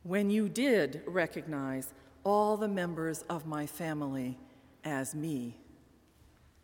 When 0.03 0.29
you 0.29 0.49
did 0.49 1.03
recognize 1.07 1.93
all 2.25 2.57
the 2.57 2.67
members 2.67 3.21
of 3.29 3.45
my 3.45 3.65
family 3.65 4.37
as 4.83 5.15
me 5.15 5.55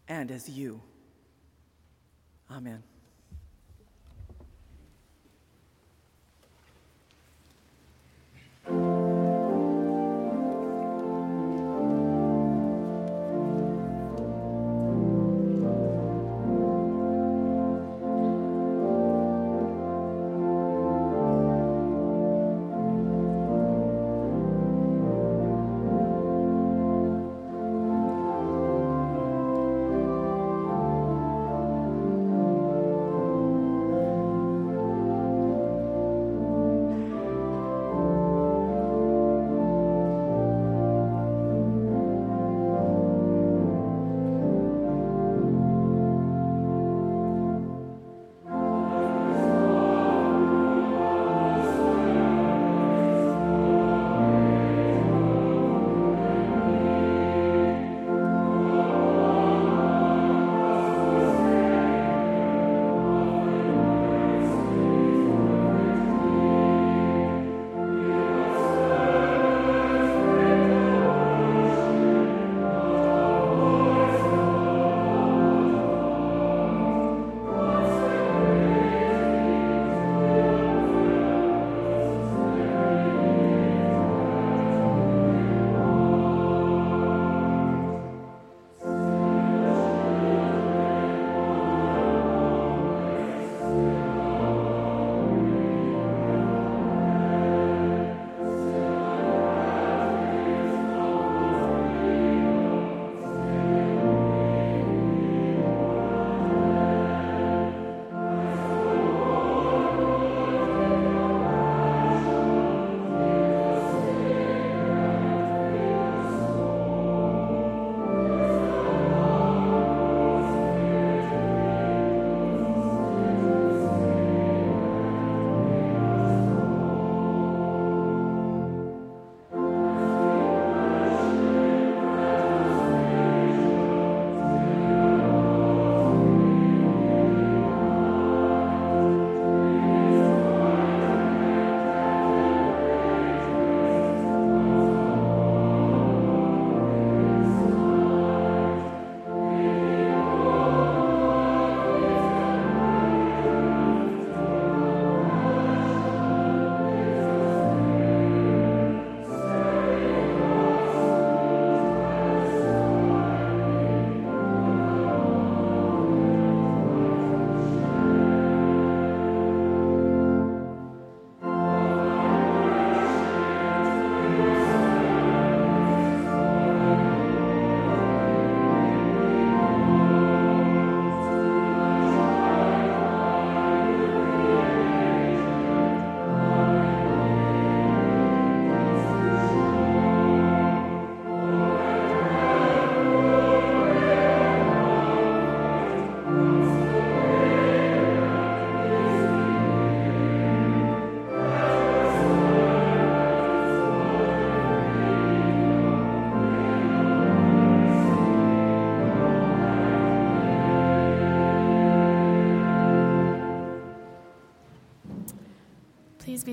and 0.09 0.31
as 0.31 0.49
you. 0.49 0.81
Amen. 2.51 2.83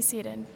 Seated. 0.06 0.46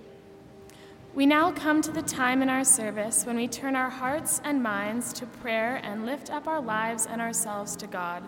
We 1.12 1.26
now 1.26 1.50
come 1.50 1.82
to 1.82 1.90
the 1.90 2.02
time 2.02 2.40
in 2.40 2.48
our 2.48 2.62
service 2.62 3.26
when 3.26 3.36
we 3.36 3.48
turn 3.48 3.74
our 3.74 3.90
hearts 3.90 4.40
and 4.44 4.62
minds 4.62 5.12
to 5.14 5.26
prayer 5.26 5.80
and 5.82 6.06
lift 6.06 6.30
up 6.30 6.46
our 6.46 6.60
lives 6.60 7.06
and 7.06 7.20
ourselves 7.20 7.74
to 7.76 7.88
God. 7.88 8.22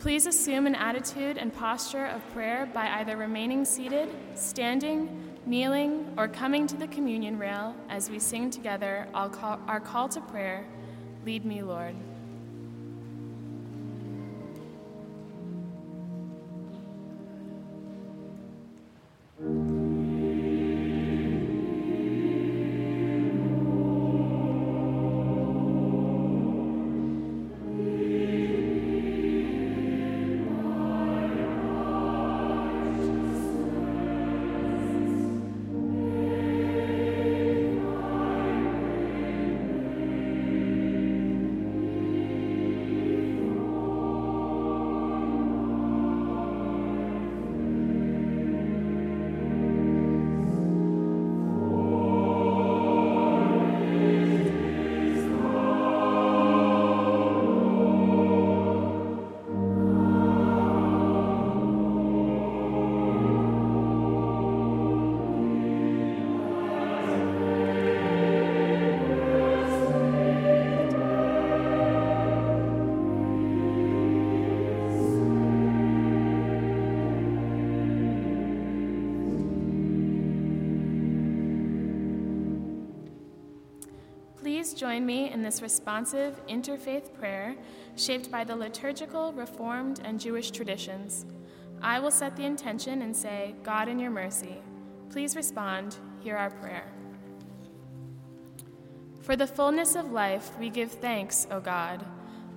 Please 0.00 0.26
assume 0.26 0.66
an 0.66 0.74
attitude 0.74 1.38
and 1.38 1.54
posture 1.54 2.06
of 2.06 2.28
prayer 2.32 2.68
by 2.74 2.88
either 2.98 3.16
remaining 3.16 3.64
seated, 3.64 4.08
standing, 4.34 5.38
kneeling, 5.46 6.12
or 6.18 6.26
coming 6.26 6.66
to 6.66 6.76
the 6.76 6.88
communion 6.88 7.38
rail 7.38 7.76
as 7.88 8.10
we 8.10 8.18
sing 8.18 8.50
together 8.50 9.06
our 9.14 9.80
call 9.80 10.08
to 10.08 10.20
prayer 10.22 10.66
Lead 11.24 11.44
me, 11.44 11.62
Lord. 11.62 11.94
Please 84.72 84.80
join 84.80 85.04
me 85.04 85.30
in 85.30 85.42
this 85.42 85.60
responsive 85.60 86.40
interfaith 86.46 87.12
prayer 87.12 87.54
shaped 87.94 88.30
by 88.30 88.42
the 88.42 88.56
liturgical, 88.56 89.30
Reformed, 89.34 90.00
and 90.02 90.18
Jewish 90.18 90.50
traditions. 90.50 91.26
I 91.82 91.98
will 91.98 92.10
set 92.10 92.36
the 92.36 92.46
intention 92.46 93.02
and 93.02 93.14
say, 93.14 93.54
God 93.62 93.86
in 93.90 93.98
your 93.98 94.10
mercy. 94.10 94.62
Please 95.10 95.36
respond, 95.36 95.98
hear 96.20 96.38
our 96.38 96.48
prayer. 96.48 96.90
For 99.20 99.36
the 99.36 99.46
fullness 99.46 99.94
of 99.94 100.10
life, 100.10 100.58
we 100.58 100.70
give 100.70 100.92
thanks, 100.92 101.46
O 101.50 101.60
God. 101.60 102.06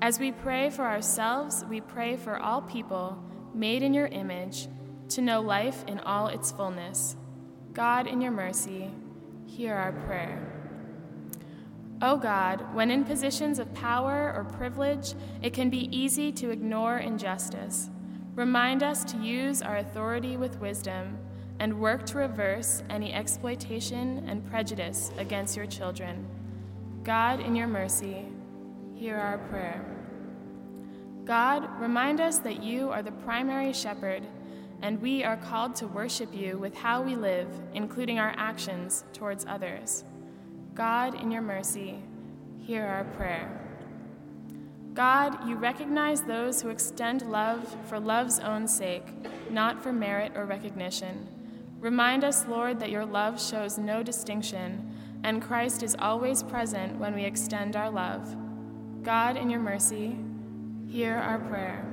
As 0.02 0.18
we 0.18 0.32
pray 0.32 0.70
for 0.70 0.86
ourselves, 0.86 1.66
we 1.70 1.82
pray 1.82 2.16
for 2.16 2.38
all 2.38 2.62
people 2.62 3.22
made 3.54 3.84
in 3.84 3.94
your 3.94 4.08
image 4.08 4.70
to 5.10 5.22
know 5.22 5.42
life 5.42 5.84
in 5.86 6.00
all 6.00 6.28
its 6.28 6.54
fullness. 6.54 7.18
God, 7.74 8.08
in 8.08 8.22
your 8.22 8.32
mercy, 8.32 8.90
hear 9.48 9.76
our 9.76 9.92
prayer. 9.92 10.55
O 12.02 12.12
oh 12.12 12.18
God, 12.18 12.76
when 12.76 12.92
in 12.92 13.06
positions 13.06 13.58
of 13.58 13.74
power 13.74 14.34
or 14.36 14.44
privilege, 14.44 15.14
it 15.42 15.54
can 15.54 15.70
be 15.70 15.88
easy 15.98 16.30
to 16.34 16.50
ignore 16.50 16.98
injustice. 16.98 17.90
Remind 18.36 18.84
us 18.84 19.06
to 19.06 19.18
use 19.18 19.62
our 19.62 19.78
authority 19.78 20.36
with 20.36 20.60
wisdom 20.60 21.18
and 21.60 21.80
work 21.80 22.06
to 22.08 22.18
reverse 22.18 22.84
any 22.90 23.14
exploitation 23.14 24.26
and 24.28 24.46
prejudice 24.46 25.12
against 25.18 25.56
your 25.56 25.68
children. 25.68 26.28
God, 27.04 27.40
in 27.40 27.56
your 27.56 27.68
mercy, 27.68 28.26
hear 28.94 29.16
our 29.16 29.38
prayer. 29.38 29.86
God, 31.24 31.80
remind 31.80 32.20
us 32.20 32.40
that 32.40 32.62
you 32.62 32.90
are 32.92 33.04
the 33.04 33.12
primary 33.12 33.72
shepherd, 33.72 34.24
and 34.82 35.02
we 35.02 35.24
are 35.24 35.38
called 35.38 35.76
to 35.78 35.88
worship 35.88 36.36
you 36.36 36.58
with 36.58 36.76
how 36.76 37.02
we 37.02 37.16
live, 37.16 37.48
including 37.74 38.20
our 38.20 38.34
actions 38.36 39.06
towards 39.14 39.46
others. 39.46 40.04
God, 40.76 41.22
in 41.22 41.32
your 41.32 41.42
mercy, 41.42 41.96
hear 42.60 42.84
our 42.84 43.06
prayer. 43.16 43.50
God, 44.94 45.48
you 45.48 45.56
recognize 45.56 46.22
those 46.22 46.62
who 46.62 46.68
extend 46.68 47.22
love 47.22 47.74
for 47.88 47.98
love's 47.98 48.40
own 48.40 48.68
sake, 48.68 49.08
not 49.50 49.82
for 49.82 49.94
merit 49.94 50.34
or 50.36 50.46
recognition. 50.46 51.30
Remind 51.80 52.26
us, 52.26 52.46
Lord, 52.46 52.82
that 52.82 52.92
your 52.92 53.06
love 53.06 53.42
shows 53.42 53.78
no 53.78 54.04
distinction, 54.04 54.94
and 55.24 55.42
Christ 55.42 55.82
is 55.82 55.96
always 55.98 56.44
present 56.44 57.00
when 57.00 57.16
we 57.16 57.24
extend 57.24 57.78
our 57.78 57.90
love. 57.90 58.36
God, 59.02 59.38
in 59.38 59.50
your 59.50 59.62
mercy, 59.62 60.18
hear 60.90 61.16
our 61.16 61.40
prayer. 61.40 61.86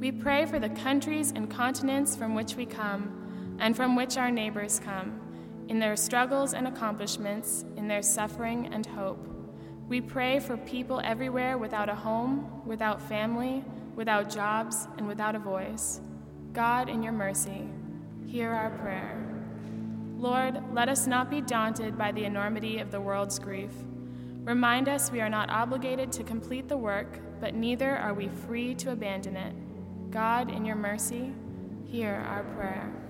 We 0.00 0.10
pray 0.10 0.46
for 0.46 0.58
the 0.58 0.70
countries 0.70 1.30
and 1.30 1.48
continents 1.48 2.16
from 2.16 2.34
which 2.34 2.56
we 2.56 2.66
come 2.66 3.56
and 3.60 3.76
from 3.76 3.94
which 3.94 4.16
our 4.16 4.32
neighbors 4.32 4.80
come 4.80 5.23
in 5.68 5.78
their 5.78 5.96
struggles 5.96 6.54
and 6.54 6.66
accomplishments, 6.66 7.64
in 7.76 7.88
their 7.88 8.02
suffering 8.02 8.68
and 8.72 8.86
hope. 8.86 9.26
We 9.88 10.00
pray 10.00 10.40
for 10.40 10.56
people 10.56 11.00
everywhere 11.04 11.58
without 11.58 11.88
a 11.88 11.94
home, 11.94 12.62
without 12.64 13.00
family, 13.02 13.64
without 13.96 14.30
jobs, 14.30 14.88
and 14.98 15.06
without 15.06 15.34
a 15.34 15.38
voice. 15.38 16.00
God, 16.52 16.88
in 16.88 17.02
your 17.02 17.12
mercy, 17.12 17.68
hear 18.26 18.50
our 18.50 18.70
prayer. 18.70 19.20
Lord, 20.16 20.62
let 20.72 20.88
us 20.88 21.06
not 21.06 21.30
be 21.30 21.40
daunted 21.40 21.98
by 21.98 22.12
the 22.12 22.24
enormity 22.24 22.78
of 22.78 22.90
the 22.90 23.00
world's 23.00 23.38
grief. 23.38 23.72
Remind 24.44 24.88
us 24.88 25.10
we 25.10 25.20
are 25.20 25.28
not 25.28 25.50
obligated 25.50 26.12
to 26.12 26.22
complete 26.22 26.68
the 26.68 26.76
work, 26.76 27.18
but 27.40 27.54
neither 27.54 27.96
are 27.96 28.14
we 28.14 28.28
free 28.28 28.74
to 28.76 28.92
abandon 28.92 29.36
it. 29.36 29.54
God, 30.10 30.50
in 30.50 30.64
your 30.64 30.76
mercy, 30.76 31.32
hear 31.86 32.24
our 32.28 32.44
prayer. 32.56 33.03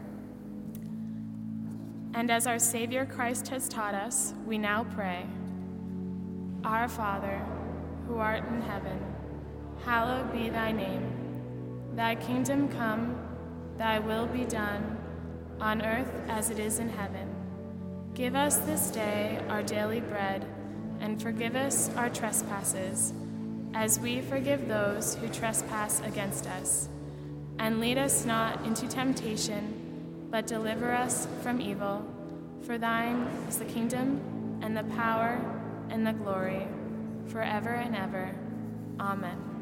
And 2.15 2.31
as 2.31 2.47
our 2.47 2.61
Savior 2.61 3.05
Christ 3.05 3.49
has 3.49 3.69
taught 3.69 3.95
us, 3.95 4.35
we 4.47 4.57
now 4.57 4.85
pray 4.95 5.27
Our 6.63 6.89
Father, 6.89 7.45
who 8.07 8.19
art 8.19 8.45
in 8.47 8.63
heaven, 8.63 8.99
hallowed 9.85 10.33
be 10.33 10.49
thy 10.49 10.71
name. 10.71 11.11
Thy 11.97 12.15
kingdom 12.15 12.69
come, 12.69 13.19
thy 13.77 13.99
will 13.99 14.27
be 14.27 14.45
done, 14.45 14.97
on 15.61 15.83
earth 15.83 16.13
as 16.29 16.51
it 16.51 16.61
is 16.61 16.79
in 16.79 16.89
heaven. 16.89 17.35
Give 18.15 18.37
us 18.37 18.59
this 18.59 18.91
day 18.91 19.41
our 19.49 19.65
daily 19.65 20.01
bread, 20.01 20.47
and 21.01 21.21
forgive 21.21 21.57
us 21.57 21.91
our 21.97 22.09
trespasses, 22.11 23.13
as 23.75 23.99
we 23.99 24.21
forgive 24.21 24.69
those 24.69 25.17
who 25.17 25.29
trespass 25.29 26.01
against 26.03 26.47
us. 26.47 26.89
And 27.59 27.81
lead 27.81 27.99
us 27.99 28.25
not 28.25 28.65
into 28.65 28.87
temptation 28.87 29.84
but 30.35 30.49
deliver 30.49 30.91
us 30.91 31.29
from 31.45 31.61
evil. 31.61 32.05
For 32.67 32.77
thine 32.77 33.29
is 33.49 33.59
the 33.59 33.65
kingdom, 33.65 34.59
and 34.63 34.77
the 34.77 34.83
power, 34.83 35.41
and 35.91 36.05
the 36.05 36.13
glory, 36.13 36.67
forever 37.29 37.69
and 37.69 37.95
ever. 37.95 38.35
Amen. 38.99 39.54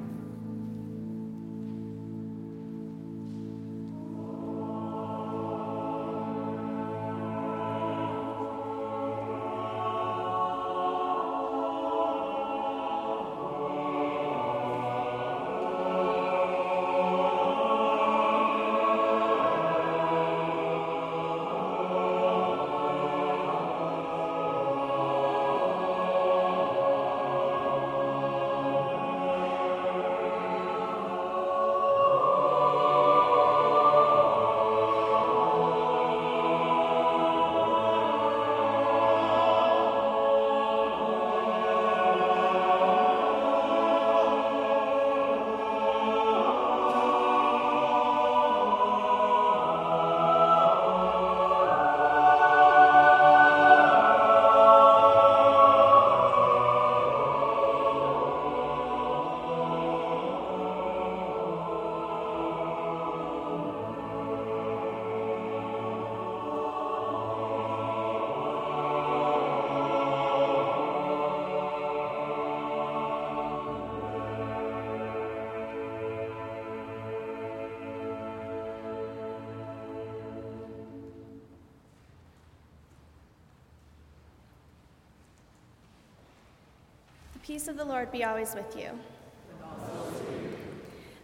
Peace 87.53 87.68
of 87.68 87.76
the 87.76 87.84
Lord 87.84 88.11
be 88.11 88.24
always 88.24 88.55
with 88.55 88.74
you. 88.78 88.98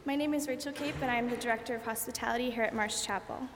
My 0.04 0.14
name 0.14 0.34
is 0.34 0.46
Rachel 0.46 0.72
Cape, 0.72 0.94
and 1.00 1.10
I 1.10 1.14
am 1.14 1.30
the 1.30 1.38
Director 1.38 1.74
of 1.74 1.86
Hospitality 1.86 2.50
here 2.50 2.64
at 2.64 2.74
Marsh 2.74 3.02
Chapel. 3.02 3.48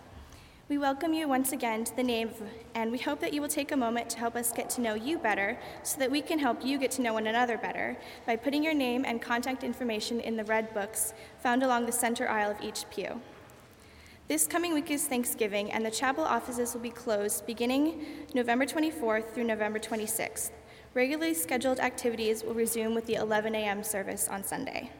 We 0.71 0.79
welcome 0.79 1.13
you 1.13 1.29
once 1.29 1.53
again 1.53 1.85
to 1.85 1.95
the 1.95 2.03
nave, 2.03 2.33
and 2.75 2.91
we 2.91 2.97
hope 2.97 3.21
that 3.21 3.35
you 3.35 3.43
will 3.43 3.49
take 3.49 3.73
a 3.73 3.77
moment 3.77 4.09
to 4.09 4.19
help 4.19 4.37
us 4.37 4.55
get 4.55 4.71
to 4.71 4.81
know 4.81 4.95
you 4.95 5.19
better 5.19 5.59
so 5.83 5.99
that 5.99 6.11
we 6.11 6.23
can 6.23 6.39
help 6.39 6.65
you 6.65 6.79
get 6.79 6.91
to 6.93 7.03
know 7.03 7.13
one 7.13 7.27
another 7.27 7.59
better 7.59 7.95
by 8.27 8.37
putting 8.37 8.65
your 8.65 8.73
name 8.73 9.05
and 9.05 9.21
contact 9.21 9.65
information 9.65 10.19
in 10.21 10.39
the 10.39 10.45
red 10.45 10.73
books 10.73 11.13
found 11.43 11.63
along 11.63 11.85
the 11.85 11.93
center 11.93 12.27
aisle 12.27 12.53
of 12.53 12.63
each 12.63 12.89
pew. 12.89 13.21
This 14.29 14.47
coming 14.47 14.73
week 14.73 14.91
is 14.91 15.07
Thanksgiving, 15.07 15.71
and 15.73 15.85
the 15.85 15.91
chapel 15.91 16.25
offices 16.25 16.73
will 16.73 16.81
be 16.81 16.89
closed 16.89 17.45
beginning 17.45 18.07
November 18.33 18.65
24th 18.65 19.35
through 19.35 19.45
November 19.45 19.79
26th. 19.79 20.53
Regularly 20.95 21.33
scheduled 21.33 21.81
activities 21.81 22.45
will 22.45 22.53
resume 22.53 22.95
with 22.95 23.07
the 23.07 23.15
11 23.15 23.55
a.m. 23.55 23.83
service 23.83 24.29
on 24.29 24.45
Sunday. 24.45 24.91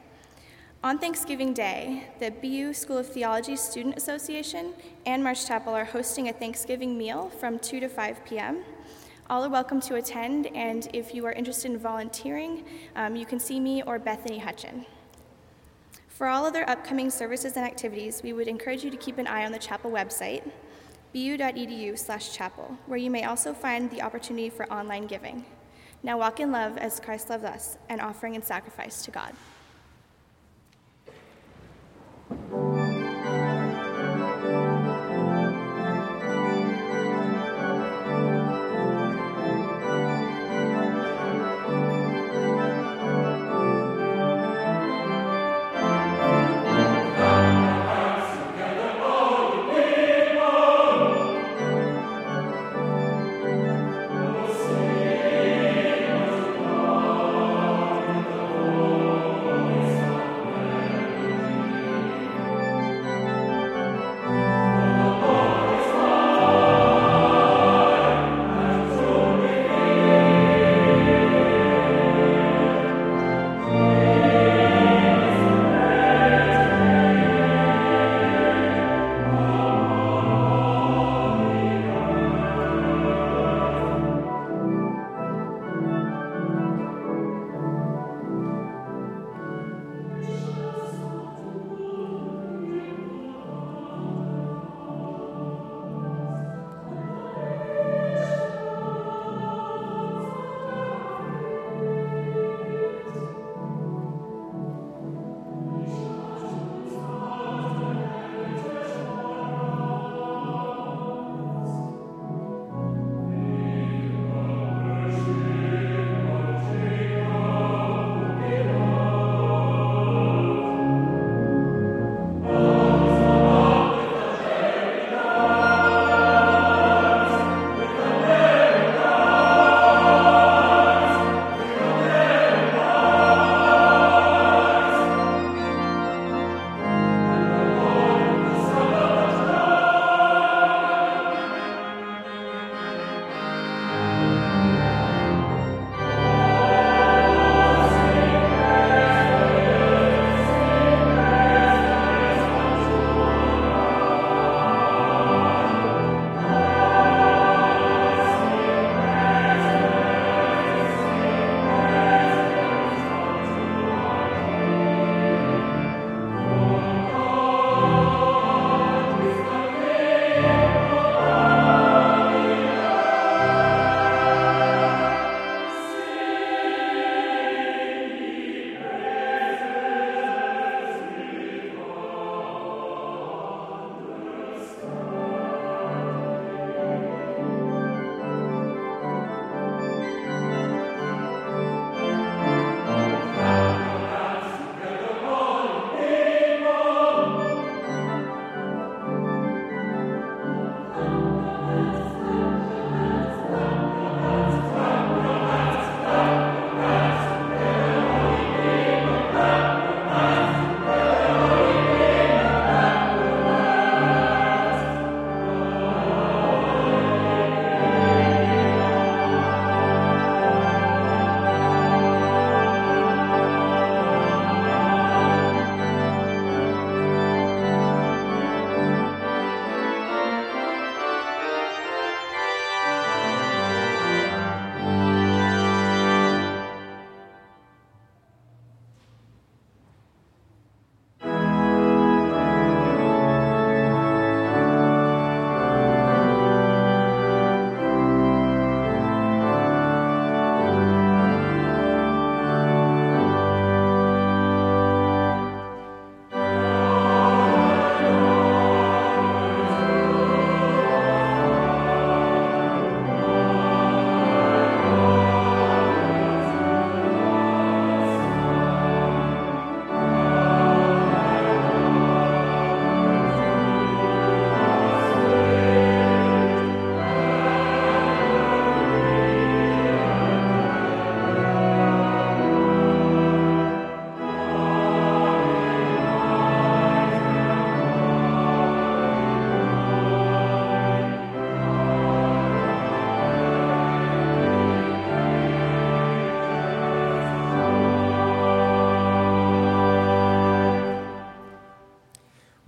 On 0.83 0.97
Thanksgiving 0.97 1.53
Day, 1.53 2.07
the 2.19 2.31
BU 2.31 2.73
School 2.73 2.97
of 2.97 3.07
Theology 3.07 3.55
Student 3.55 3.95
Association 3.95 4.73
and 5.05 5.23
Marsh 5.23 5.45
Chapel 5.45 5.71
are 5.71 5.85
hosting 5.85 6.29
a 6.29 6.33
Thanksgiving 6.33 6.97
meal 6.97 7.29
from 7.29 7.59
2 7.59 7.79
to 7.79 7.87
5 7.87 8.25
p.m. 8.25 8.63
All 9.29 9.45
are 9.45 9.49
welcome 9.49 9.79
to 9.81 9.95
attend, 9.97 10.47
and 10.55 10.89
if 10.93 11.13
you 11.13 11.27
are 11.27 11.31
interested 11.31 11.71
in 11.71 11.77
volunteering, 11.77 12.65
um, 12.95 13.15
you 13.15 13.27
can 13.27 13.39
see 13.39 13.59
me 13.59 13.83
or 13.83 13.99
Bethany 13.99 14.39
Hutchin. 14.39 14.87
For 16.07 16.25
all 16.25 16.43
other 16.43 16.67
upcoming 16.67 17.11
services 17.11 17.55
and 17.55 17.67
activities, 17.67 18.23
we 18.23 18.33
would 18.33 18.47
encourage 18.47 18.83
you 18.83 18.89
to 18.89 18.97
keep 18.97 19.19
an 19.19 19.27
eye 19.27 19.45
on 19.45 19.51
the 19.51 19.59
chapel 19.59 19.91
website, 19.91 20.49
bu.edu/chapel, 21.13 22.79
where 22.87 22.97
you 22.97 23.11
may 23.11 23.25
also 23.25 23.53
find 23.53 23.91
the 23.91 24.01
opportunity 24.01 24.49
for 24.49 24.65
online 24.73 25.05
giving. 25.05 25.45
Now 26.03 26.17
walk 26.17 26.41
in 26.41 26.51
love 26.51 26.77
as 26.77 26.99
Christ 26.99 27.29
loved 27.29 27.45
us, 27.45 27.77
an 27.87 28.01
offering 28.01 28.35
and 28.35 28.43
sacrifice 28.43 29.03
to 29.05 29.11
God. 29.11 29.33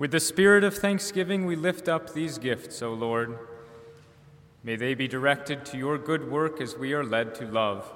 With 0.05 0.11
the 0.11 0.19
spirit 0.19 0.63
of 0.63 0.75
thanksgiving, 0.75 1.47
we 1.47 1.55
lift 1.55 1.89
up 1.89 2.13
these 2.13 2.37
gifts, 2.37 2.83
O 2.83 2.93
Lord. 2.93 3.39
May 4.63 4.75
they 4.75 4.93
be 4.93 5.07
directed 5.07 5.65
to 5.65 5.79
your 5.79 5.97
good 5.97 6.29
work 6.29 6.61
as 6.61 6.77
we 6.77 6.93
are 6.93 7.03
led 7.03 7.33
to 7.33 7.45
love 7.47 7.91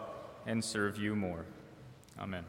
and 0.48 0.66
serve 0.66 0.98
you 0.98 1.16
more. 1.16 1.46
Amen. 2.20 2.46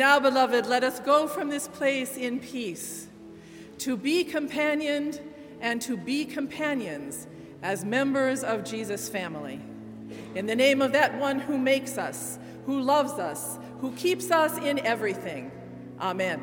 Now, 0.00 0.18
beloved, 0.18 0.64
let 0.64 0.82
us 0.82 0.98
go 0.98 1.28
from 1.28 1.50
this 1.50 1.68
place 1.68 2.16
in 2.16 2.40
peace 2.40 3.06
to 3.76 3.98
be 3.98 4.24
companioned 4.24 5.20
and 5.60 5.82
to 5.82 5.94
be 5.94 6.24
companions 6.24 7.26
as 7.62 7.84
members 7.84 8.42
of 8.42 8.64
Jesus' 8.64 9.10
family. 9.10 9.60
In 10.34 10.46
the 10.46 10.56
name 10.56 10.80
of 10.80 10.92
that 10.92 11.18
one 11.18 11.38
who 11.38 11.58
makes 11.58 11.98
us, 11.98 12.38
who 12.64 12.80
loves 12.80 13.12
us, 13.12 13.58
who 13.82 13.92
keeps 13.92 14.30
us 14.30 14.56
in 14.56 14.78
everything. 14.78 15.50
Amen. 16.00 16.42